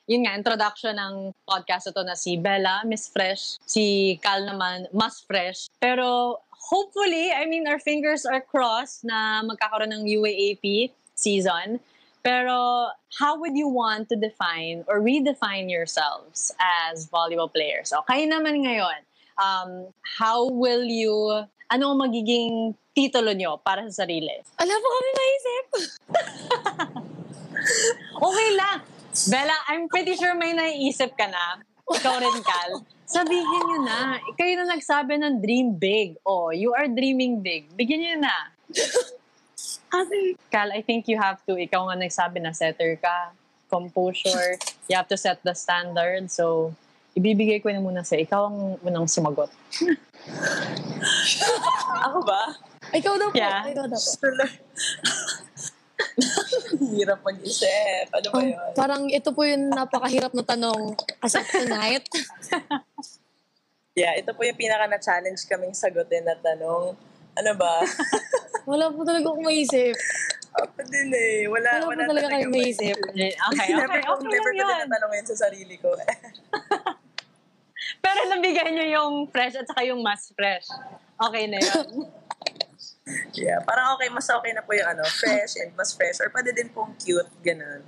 yun 0.07 0.27
nga, 0.27 0.35
introduction 0.35 0.99
ng 0.99 1.15
podcast 1.47 1.89
ito 1.91 2.03
na 2.03 2.19
si 2.19 2.35
Bella, 2.37 2.83
Miss 2.85 3.07
Fresh, 3.07 3.63
si 3.65 4.17
Cal 4.19 4.43
naman, 4.45 4.91
Mas 4.91 5.23
Fresh. 5.23 5.71
Pero 5.79 6.39
hopefully, 6.51 7.31
I 7.31 7.47
mean, 7.47 7.69
our 7.69 7.79
fingers 7.79 8.27
are 8.27 8.43
crossed 8.43 9.05
na 9.07 9.43
magkakaroon 9.47 9.93
ng 9.95 10.05
UAAP 10.09 10.91
season. 11.15 11.79
Pero 12.23 12.89
how 13.19 13.39
would 13.39 13.59
you 13.59 13.67
want 13.67 14.09
to 14.09 14.17
define 14.17 14.87
or 14.87 15.03
redefine 15.03 15.71
yourselves 15.71 16.55
as 16.63 17.11
volleyball 17.11 17.51
players? 17.51 17.91
O 17.91 18.07
kayo 18.07 18.31
naman 18.31 18.63
ngayon, 18.63 18.99
um, 19.43 19.91
how 20.07 20.47
will 20.47 20.87
you, 20.87 21.13
ano 21.67 21.99
magiging 21.99 22.79
titulo 22.95 23.35
nyo 23.35 23.59
para 23.59 23.83
sa 23.91 24.07
sarili? 24.07 24.39
Ala 24.63 24.75
po 24.79 24.87
kami 24.87 25.11
maisip. 25.19 25.67
Okay 28.23 28.49
lang. 28.59 28.79
Bella, 29.29 29.57
I'm 29.69 29.87
pretty 29.89 30.17
sure 30.17 30.35
may 30.35 30.55
naiisip 30.57 31.15
ka 31.19 31.27
na. 31.29 31.61
Ikaw 31.91 32.15
rin, 32.23 32.39
Cal. 32.43 32.71
Sabihin 33.05 33.63
nyo 33.69 33.79
na. 33.85 34.17
Kayo 34.39 34.63
na 34.63 34.73
nagsabi 34.73 35.21
ng 35.21 35.43
dream 35.45 35.77
big. 35.77 36.17
Oh, 36.25 36.49
you 36.49 36.73
are 36.73 36.89
dreaming 36.89 37.45
big. 37.45 37.69
Bigyan 37.77 38.01
nyo 38.01 38.17
na. 38.25 38.37
Ate, 39.93 40.35
Cal, 40.49 40.73
I 40.73 40.81
think 40.81 41.07
you 41.07 41.17
have 41.17 41.39
to. 41.45 41.55
Ikaw 41.55 41.81
nga 41.87 41.95
nagsabi 41.95 42.41
na 42.41 42.53
setter 42.53 42.97
ka. 42.97 43.31
Composure. 43.69 44.57
You 44.89 44.97
have 44.97 45.07
to 45.09 45.17
set 45.17 45.41
the 45.41 45.55
standard. 45.55 46.29
So, 46.29 46.75
ibibigay 47.13 47.61
ko 47.61 47.69
na 47.69 47.79
muna 47.79 48.01
sa 48.01 48.17
ikaw 48.17 48.49
ang 48.49 48.81
unang 48.81 49.07
sumagot. 49.07 49.49
Ako 52.03 52.19
ba? 52.23 52.41
ikaw 52.93 53.15
daw 53.17 53.29
po. 53.29 53.35
Yeah. 53.35 53.63
Ikaw 53.67 53.85
daw 53.87 53.97
po. 53.97 54.11
Hirap 56.93 57.21
mag-isip. 57.23 58.05
Ano 58.11 58.27
ba 58.29 58.37
Um, 58.37 58.45
yun? 58.45 58.73
parang 58.75 59.03
ito 59.09 59.29
po 59.31 59.41
yung 59.45 59.71
napakahirap 59.71 60.33
na 60.33 60.43
tanong 60.43 60.97
as 61.21 61.35
of 61.35 61.45
tonight. 61.47 62.05
Yeah, 63.93 64.17
ito 64.17 64.33
po 64.33 64.41
yung 64.41 64.57
pinaka 64.57 64.89
na-challenge 64.89 65.45
kaming 65.45 65.77
sagutin 65.77 66.25
na 66.25 66.33
tanong. 66.33 66.97
Ano 67.37 67.51
ba? 67.53 67.85
Wala 68.67 68.95
po 68.95 69.03
talaga 69.03 69.27
akong 69.27 69.47
maisip. 69.47 69.95
Ako 70.53 70.81
din 70.85 71.09
eh. 71.11 71.49
Wala, 71.49 71.69
Wala 71.81 71.83
po 71.83 71.91
wala, 71.97 72.05
talaga 72.07 72.29
kayong 72.37 72.53
maisip. 72.53 72.95
Okay, 72.95 73.33
okay, 73.33 73.69
never 73.73 73.89
okay, 73.89 74.03
ko, 74.05 74.13
okay 74.21 74.29
never 74.29 74.53
ko 74.53 74.57
din 74.57 74.69
yun. 74.69 74.79
natanongin 74.87 75.27
sa 75.27 75.37
sarili 75.49 75.77
ko. 75.81 75.91
Pero 78.05 78.19
nabigay 78.31 78.69
nyo 78.71 78.87
yung 78.87 79.13
fresh 79.31 79.59
at 79.59 79.67
saka 79.67 79.83
yung 79.87 80.03
mas 80.05 80.31
fresh. 80.37 80.69
Okay 81.19 81.45
na 81.51 81.59
yun. 81.59 82.07
yeah, 83.35 83.59
parang 83.67 83.99
okay, 83.99 84.09
mas 84.11 84.29
okay 84.31 84.53
na 84.55 84.63
po 84.63 84.75
yung 84.75 84.87
ano, 84.87 85.03
fresh 85.07 85.59
and 85.59 85.75
mas 85.75 85.91
fresh. 85.95 86.23
Or 86.23 86.31
pwede 86.31 86.55
din 86.55 86.71
pong 86.71 86.95
cute, 87.01 87.31
ganun. 87.43 87.83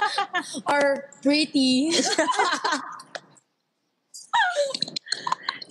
Or 0.70 1.08
pretty. 1.24 1.92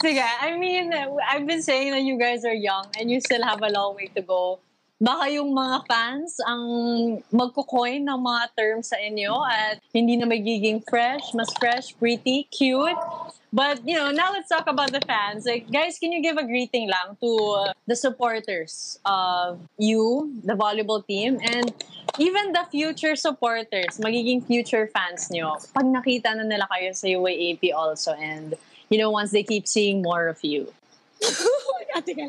Sige, 0.03 0.19
I 0.19 0.59
mean, 0.59 0.91
I've 0.91 1.47
been 1.47 1.63
saying 1.63 1.95
that 1.95 2.03
you 2.03 2.19
guys 2.19 2.43
are 2.43 2.51
young 2.51 2.91
and 2.99 3.07
you 3.09 3.23
still 3.23 3.41
have 3.41 3.63
a 3.63 3.71
long 3.71 3.95
way 3.95 4.11
to 4.11 4.21
go. 4.21 4.59
Baka 4.99 5.31
yung 5.31 5.55
mga 5.55 5.87
fans 5.87 6.43
ang 6.43 6.63
magkukoin 7.31 8.03
ng 8.03 8.19
mga 8.19 8.43
terms 8.51 8.91
sa 8.91 8.99
inyo 8.99 9.31
at 9.47 9.79
hindi 9.95 10.19
na 10.19 10.27
magiging 10.27 10.83
fresh, 10.83 11.31
mas 11.31 11.47
fresh, 11.55 11.95
pretty, 11.95 12.51
cute. 12.51 12.99
But, 13.55 13.79
you 13.87 13.95
know, 13.95 14.11
now 14.11 14.35
let's 14.35 14.51
talk 14.51 14.67
about 14.67 14.91
the 14.91 14.99
fans. 15.07 15.47
Like, 15.47 15.71
guys, 15.71 15.95
can 15.95 16.11
you 16.11 16.19
give 16.19 16.35
a 16.35 16.43
greeting 16.43 16.91
lang 16.91 17.15
to 17.23 17.31
uh, 17.63 17.71
the 17.87 17.95
supporters 17.95 18.99
of 19.07 19.63
you, 19.79 20.35
the 20.43 20.59
volleyball 20.59 20.99
team, 21.07 21.39
and 21.39 21.71
even 22.19 22.51
the 22.51 22.67
future 22.67 23.15
supporters, 23.15 24.03
magiging 24.03 24.43
future 24.43 24.91
fans 24.91 25.31
nyo, 25.31 25.63
pag 25.71 25.87
nakita 25.87 26.35
na 26.35 26.43
nila 26.43 26.67
kayo 26.67 26.91
sa 26.91 27.07
UAAP 27.07 27.71
also, 27.71 28.11
and, 28.19 28.59
you 28.93 29.01
know, 29.01 29.09
once 29.09 29.33
they 29.33 29.41
keep 29.41 29.65
seeing 29.65 30.05
more 30.05 30.29
of 30.29 30.37
you. 30.45 30.69
Ate 31.97 32.13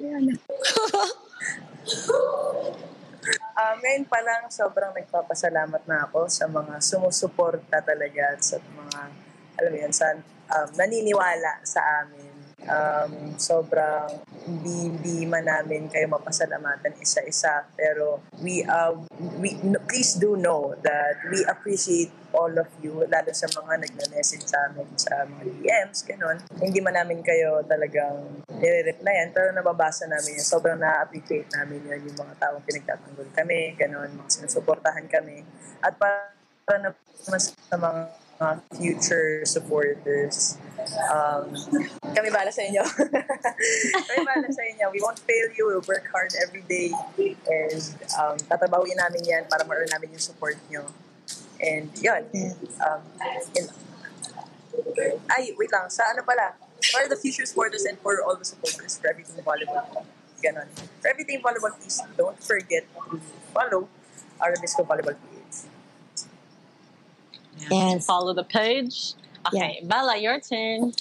ngayon 3.84 4.04
pa 4.08 4.24
lang, 4.24 4.48
sobrang 4.48 4.96
nagpapasalamat 4.96 5.84
na 5.84 6.08
ako 6.08 6.24
sa 6.32 6.48
mga 6.48 6.80
sumusuporta 6.80 7.84
talaga 7.84 8.32
at 8.32 8.40
sa 8.40 8.56
mga, 8.56 9.00
alam 9.60 9.70
mo 9.70 9.78
yun, 9.78 9.92
sa, 9.92 10.16
um, 10.56 10.68
naniniwala 10.72 11.60
sa 11.68 11.80
amin. 12.02 12.33
Um, 12.64 13.36
sobrang 13.36 14.24
hindi, 14.44 15.24
man 15.28 15.48
namin 15.48 15.88
kayo 15.88 16.08
mapasalamatan 16.08 16.96
isa-isa 17.00 17.64
pero 17.76 18.24
we, 18.40 18.64
uh, 18.64 18.92
we 19.40 19.56
please 19.88 20.16
do 20.16 20.36
know 20.36 20.76
that 20.84 21.20
we 21.28 21.44
appreciate 21.48 22.12
all 22.34 22.50
of 22.50 22.68
you 22.82 23.06
lalo 23.06 23.30
sa 23.30 23.46
mga 23.46 23.86
nagme-message 23.86 24.44
sa 24.44 24.68
amin 24.68 24.90
sa 24.98 25.22
mga 25.22 25.44
DMs, 25.62 26.02
ganun. 26.02 26.36
Hindi 26.58 26.82
man 26.82 26.98
namin 26.98 27.22
kayo 27.22 27.62
talagang 27.64 28.42
nire-replyan 28.58 29.30
pero 29.30 29.54
nababasa 29.54 30.10
namin 30.10 30.42
yun. 30.42 30.44
Sobrang 30.44 30.76
na-appreciate 30.76 31.48
namin 31.54 31.84
yun 31.86 32.00
yung 32.10 32.18
mga 32.18 32.34
taong 32.42 32.64
pinagtatanggol 32.66 33.30
kami, 33.32 33.78
ganun, 33.78 34.10
mga 34.18 34.30
sinusuportahan 34.40 35.06
kami. 35.06 35.46
At 35.78 35.94
para, 35.94 36.34
para 36.66 36.78
na 36.82 36.90
mas 37.30 37.54
sa 37.54 37.76
mga 37.78 38.10
future 38.74 39.46
supporters. 39.46 40.58
Um, 41.10 41.44
kami 42.14 42.28
bala 42.30 42.50
sa 42.52 42.62
inyo. 42.62 42.82
kami 44.08 44.20
bala 44.24 44.48
sa 44.50 44.62
inyo. 44.64 44.86
We 44.92 45.00
won't 45.00 45.20
fail 45.22 45.48
you. 45.56 45.68
We'll 45.68 45.86
work 45.86 46.06
hard 46.12 46.32
every 46.40 46.62
day. 46.66 46.92
And 47.48 47.82
um, 48.18 48.36
tatabawin 48.48 48.96
namin 48.98 49.22
yan 49.24 49.42
para 49.48 49.64
ma-earn 49.64 49.90
namin 49.92 50.14
yung 50.14 50.24
support 50.24 50.56
nyo. 50.68 50.86
And 51.60 51.90
yun. 52.00 52.28
Um, 52.82 53.00
in, 53.56 53.66
ay, 55.32 55.54
wait 55.56 55.70
lang. 55.72 55.88
Sa 55.88 56.04
ano 56.12 56.22
pala? 56.22 56.58
For 56.84 57.08
the 57.08 57.16
future 57.16 57.46
supporters 57.46 57.84
and 57.88 57.96
for 57.98 58.20
all 58.20 58.36
the 58.36 58.44
supporters 58.44 58.98
for 59.00 59.08
everything 59.08 59.40
volleyball. 59.40 60.04
Ganon. 60.44 60.68
For 61.00 61.08
everything 61.08 61.40
volleyball, 61.40 61.72
please 61.80 62.02
don't 62.16 62.36
forget 62.42 62.84
to 62.92 63.20
follow 63.56 63.88
our 64.40 64.52
Disco 64.60 64.84
Volleyball 64.84 65.16
PH. 65.16 65.56
Yes. 67.70 68.04
Follow 68.04 68.34
the 68.34 68.44
page. 68.44 69.14
Okay, 69.48 69.84
Bella, 69.84 70.16
your 70.16 70.40
turn. 70.40 70.92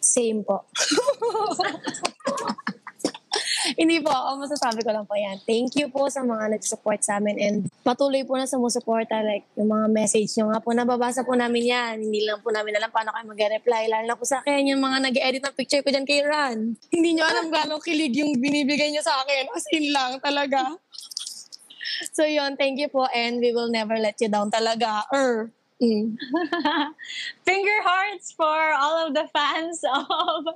Same 0.00 0.44
po. 0.44 0.64
Hindi 3.78 4.00
po, 4.00 4.08
ako 4.08 4.48
masasabi 4.48 4.80
ko 4.80 4.90
lang 4.94 5.04
po 5.04 5.14
yan. 5.18 5.36
Thank 5.44 5.76
you 5.76 5.92
po 5.92 6.08
sa 6.08 6.24
mga 6.24 6.56
nag-support 6.56 7.04
sa 7.04 7.20
amin 7.20 7.36
and 7.36 7.58
patuloy 7.84 8.24
po 8.24 8.38
na 8.40 8.48
sumusuporta 8.48 9.20
like 9.20 9.44
yung 9.60 9.68
mga 9.68 9.86
message 9.92 10.30
nyo 10.38 10.48
nga 10.54 10.60
po, 10.62 10.72
nababasa 10.72 11.26
po 11.26 11.36
namin 11.36 11.68
yan. 11.68 11.94
Hindi 12.00 12.24
lang 12.24 12.40
po 12.40 12.48
namin 12.48 12.78
alam 12.80 12.88
paano 12.88 13.12
kayo 13.12 13.28
mag-reply. 13.28 13.90
Lalo 13.90 14.04
na 14.08 14.16
po 14.16 14.24
sa 14.24 14.40
akin, 14.40 14.72
yung 14.72 14.80
mga 14.80 15.10
nag-edit 15.10 15.42
ng 15.44 15.56
picture 15.58 15.82
ko 15.84 15.92
dyan 15.92 16.08
kay 16.08 16.24
Ran. 16.24 16.78
Hindi 16.88 17.10
nyo 17.18 17.24
alam 17.28 17.52
gano'ng 17.52 17.82
kilig 17.84 18.16
yung 18.16 18.38
binibigay 18.40 18.88
nyo 18.94 19.02
sa 19.04 19.20
akin. 19.26 19.52
As 19.52 19.66
in 19.74 19.92
lang 19.92 20.20
talaga. 20.22 20.62
So 22.14 22.22
yun, 22.22 22.54
thank 22.54 22.78
you 22.78 22.86
po 22.86 23.10
and 23.10 23.42
we 23.42 23.50
will 23.50 23.74
never 23.74 23.98
let 23.98 24.14
you 24.22 24.30
down 24.30 24.54
talaga. 24.54 25.02
Er. 25.10 25.50
Mm. 25.82 26.18
Finger 27.46 27.78
hearts 27.82 28.32
for 28.32 28.72
all 28.74 29.06
of 29.06 29.14
the 29.14 29.28
fans 29.32 29.82
of, 29.94 30.46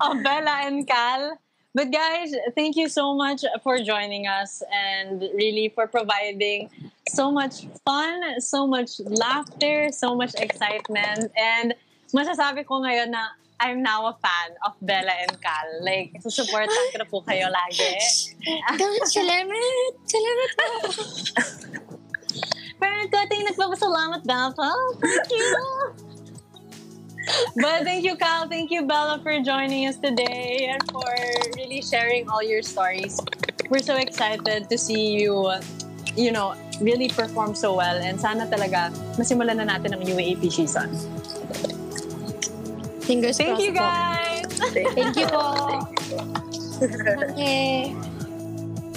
of 0.00 0.22
Bella 0.22 0.66
and 0.66 0.86
Cal. 0.86 1.38
But 1.74 1.92
guys, 1.92 2.34
thank 2.56 2.74
you 2.74 2.88
so 2.88 3.14
much 3.14 3.44
for 3.62 3.78
joining 3.78 4.26
us 4.26 4.62
and 4.72 5.20
really 5.20 5.70
for 5.74 5.86
providing 5.86 6.70
so 7.08 7.30
much 7.30 7.66
fun, 7.84 8.40
so 8.40 8.66
much 8.66 8.98
laughter, 8.98 9.92
so 9.92 10.16
much 10.16 10.34
excitement. 10.34 11.30
And 11.38 11.74
masasabi 12.10 12.66
ko 12.66 12.82
ngayon 12.82 13.14
na 13.14 13.30
I'm 13.60 13.82
now 13.82 14.06
a 14.06 14.14
fan 14.18 14.54
of 14.66 14.74
Bella 14.82 15.12
and 15.22 15.34
Cal. 15.42 15.82
Like, 15.82 16.18
susuportan 16.22 16.94
ko 16.94 16.96
na 16.98 17.06
po 17.06 17.22
kayo 17.22 17.50
lagi. 17.50 17.94
Salamat! 19.06 19.92
Salamat 20.06 20.50
po! 20.58 21.84
Pero 22.78 22.94
kating 23.10 23.42
nagpapasalamat 23.50 24.22
dapat. 24.22 24.88
Thank 25.02 25.30
you! 25.34 25.52
But 27.60 27.84
thank 27.84 28.04
you, 28.04 28.16
Cal. 28.16 28.48
Thank 28.48 28.70
you, 28.70 28.86
Bella, 28.86 29.20
for 29.20 29.36
joining 29.44 29.86
us 29.86 30.00
today 30.00 30.72
and 30.72 30.80
for 30.88 31.12
really 31.56 31.82
sharing 31.82 32.28
all 32.28 32.42
your 32.42 32.62
stories. 32.62 33.20
We're 33.68 33.84
so 33.84 33.96
excited 33.96 34.70
to 34.70 34.76
see 34.78 35.20
you, 35.20 35.52
you 36.16 36.32
know, 36.32 36.56
really 36.80 37.08
perform 37.08 37.54
so 37.54 37.76
well. 37.76 38.00
And 38.00 38.16
sana 38.16 38.48
talaga 38.48 38.94
masimulan 39.20 39.60
na 39.60 39.76
natin 39.76 39.92
ang 39.92 40.02
UAAP 40.08 40.48
season. 40.48 40.88
Fingers 43.04 43.36
Thank 43.36 43.60
you, 43.60 43.72
guys! 43.72 44.48
Thank 44.72 45.16
you 45.16 45.26
po. 45.28 45.44
Okay. 46.78 47.90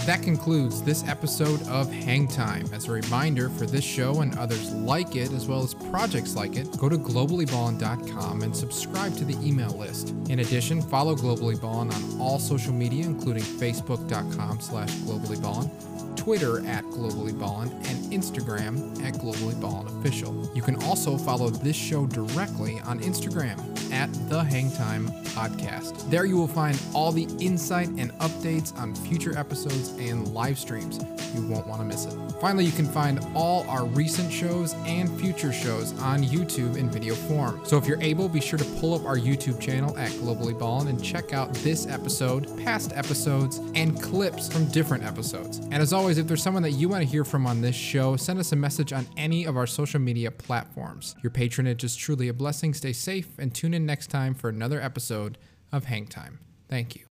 That 0.06 0.24
concludes 0.24 0.82
this 0.82 1.08
episode 1.08 1.62
of 1.68 1.92
Hang 1.92 2.28
Time. 2.28 2.66
As 2.74 2.88
a 2.88 2.92
reminder 2.92 3.50
for 3.50 3.68
this 3.68 3.84
show 3.84 4.22
and 4.22 4.36
others 4.40 4.74
like 4.74 5.16
it, 5.16 5.32
as 5.32 5.46
well 5.46 5.62
as 5.62 5.76
projects 5.76 6.36
like 6.36 6.56
it, 6.56 6.76
go 6.80 6.90
to 6.90 6.98
globallyballin.com 6.98 8.42
and 8.42 8.56
subscribe 8.56 9.16
to 9.18 9.26
the 9.26 9.38
email 9.48 9.78
list. 9.78 10.10
In 10.28 10.40
addition, 10.40 10.82
follow 10.82 11.16
Globally 11.16 11.62
Ballin 11.62 11.92
on 11.92 12.20
all 12.20 12.40
social 12.40 12.74
media, 12.74 13.06
including 13.06 13.44
facebook.com 13.44 14.60
slash 14.60 14.90
globallyballin, 14.90 15.70
Twitter 16.16 16.66
at 16.66 16.84
Globally 16.86 17.38
Ballin, 17.40 17.70
and 17.86 18.12
Instagram 18.12 19.00
at 19.04 19.14
Globally 19.14 19.60
Ballin 19.62 19.86
Official. 20.00 20.50
You 20.56 20.64
can 20.64 20.82
also 20.84 21.16
follow 21.16 21.50
this 21.50 21.76
show 21.76 22.08
directly 22.08 22.80
on 22.82 23.00
Instagram 23.02 23.71
at 23.92 24.12
the 24.30 24.42
Hangtime 24.42 25.10
Podcast. 25.28 26.10
There 26.10 26.26
you 26.26 26.38
will 26.38 26.48
find 26.48 26.82
all 26.94 27.12
the 27.12 27.28
insight 27.40 27.90
and 27.90 28.12
updates 28.20 28.78
on 28.78 28.96
future 28.96 29.38
episodes 29.38 29.90
and 30.00 30.28
live 30.34 30.58
streams. 30.58 31.00
You 31.34 31.48
won't 31.48 31.68
want 31.68 31.82
to 31.82 31.86
miss 31.86 32.06
it. 32.06 32.14
Finally, 32.42 32.66
you 32.66 32.72
can 32.72 32.88
find 32.88 33.26
all 33.36 33.70
our 33.70 33.86
recent 33.86 34.32
shows 34.32 34.74
and 34.86 35.10
future 35.20 35.54
shows 35.54 35.98
on 36.02 36.24
YouTube 36.24 36.76
in 36.76 36.90
video 36.90 37.16
form. 37.16 37.62
So 37.64 37.78
if 37.78 37.88
you're 37.88 38.02
able, 38.02 38.28
be 38.28 38.42
sure 38.42 38.60
to 38.60 38.66
pull 38.80 38.94
up 38.94 39.06
our 39.06 39.18
YouTube 39.18 39.60
channel 39.62 39.98
at 39.98 40.12
Globally 40.12 40.58
Ballin 40.58 40.88
and 40.88 41.02
check 41.02 41.34
out 41.34 41.54
this 41.56 41.88
episode, 41.88 42.58
past 42.64 42.92
episodes, 42.94 43.60
and 43.76 44.02
clips 44.02 44.52
from 44.52 44.66
different 44.70 45.04
episodes. 45.04 45.60
And 45.60 45.76
as 45.76 45.94
always, 45.94 46.18
if 46.18 46.28
there's 46.28 46.44
someone 46.44 46.64
that 46.64 46.72
you 46.72 46.90
want 46.90 47.04
to 47.04 47.10
hear 47.10 47.24
from 47.24 47.48
on 47.48 47.62
this 47.62 47.76
show, 47.76 48.16
send 48.18 48.40
us 48.40 48.52
a 48.52 48.56
message 48.56 48.92
on 48.92 49.08
any 49.16 49.46
of 49.46 49.56
our 49.56 49.68
social 49.68 50.00
media 50.00 50.32
platforms. 50.32 51.16
Your 51.24 51.32
patronage 51.32 51.84
is 51.84 51.96
truly 51.96 52.28
a 52.28 52.34
blessing. 52.34 52.74
Stay 52.74 52.94
safe 52.94 53.40
and 53.40 53.54
tune 53.54 53.74
in 53.82 53.86
next 53.86 54.08
time 54.08 54.34
for 54.34 54.50
another 54.50 54.80
episode 54.80 55.38
of 55.72 55.86
Hang 55.86 56.06
Time. 56.06 56.40
Thank 56.70 56.96
you. 56.96 57.11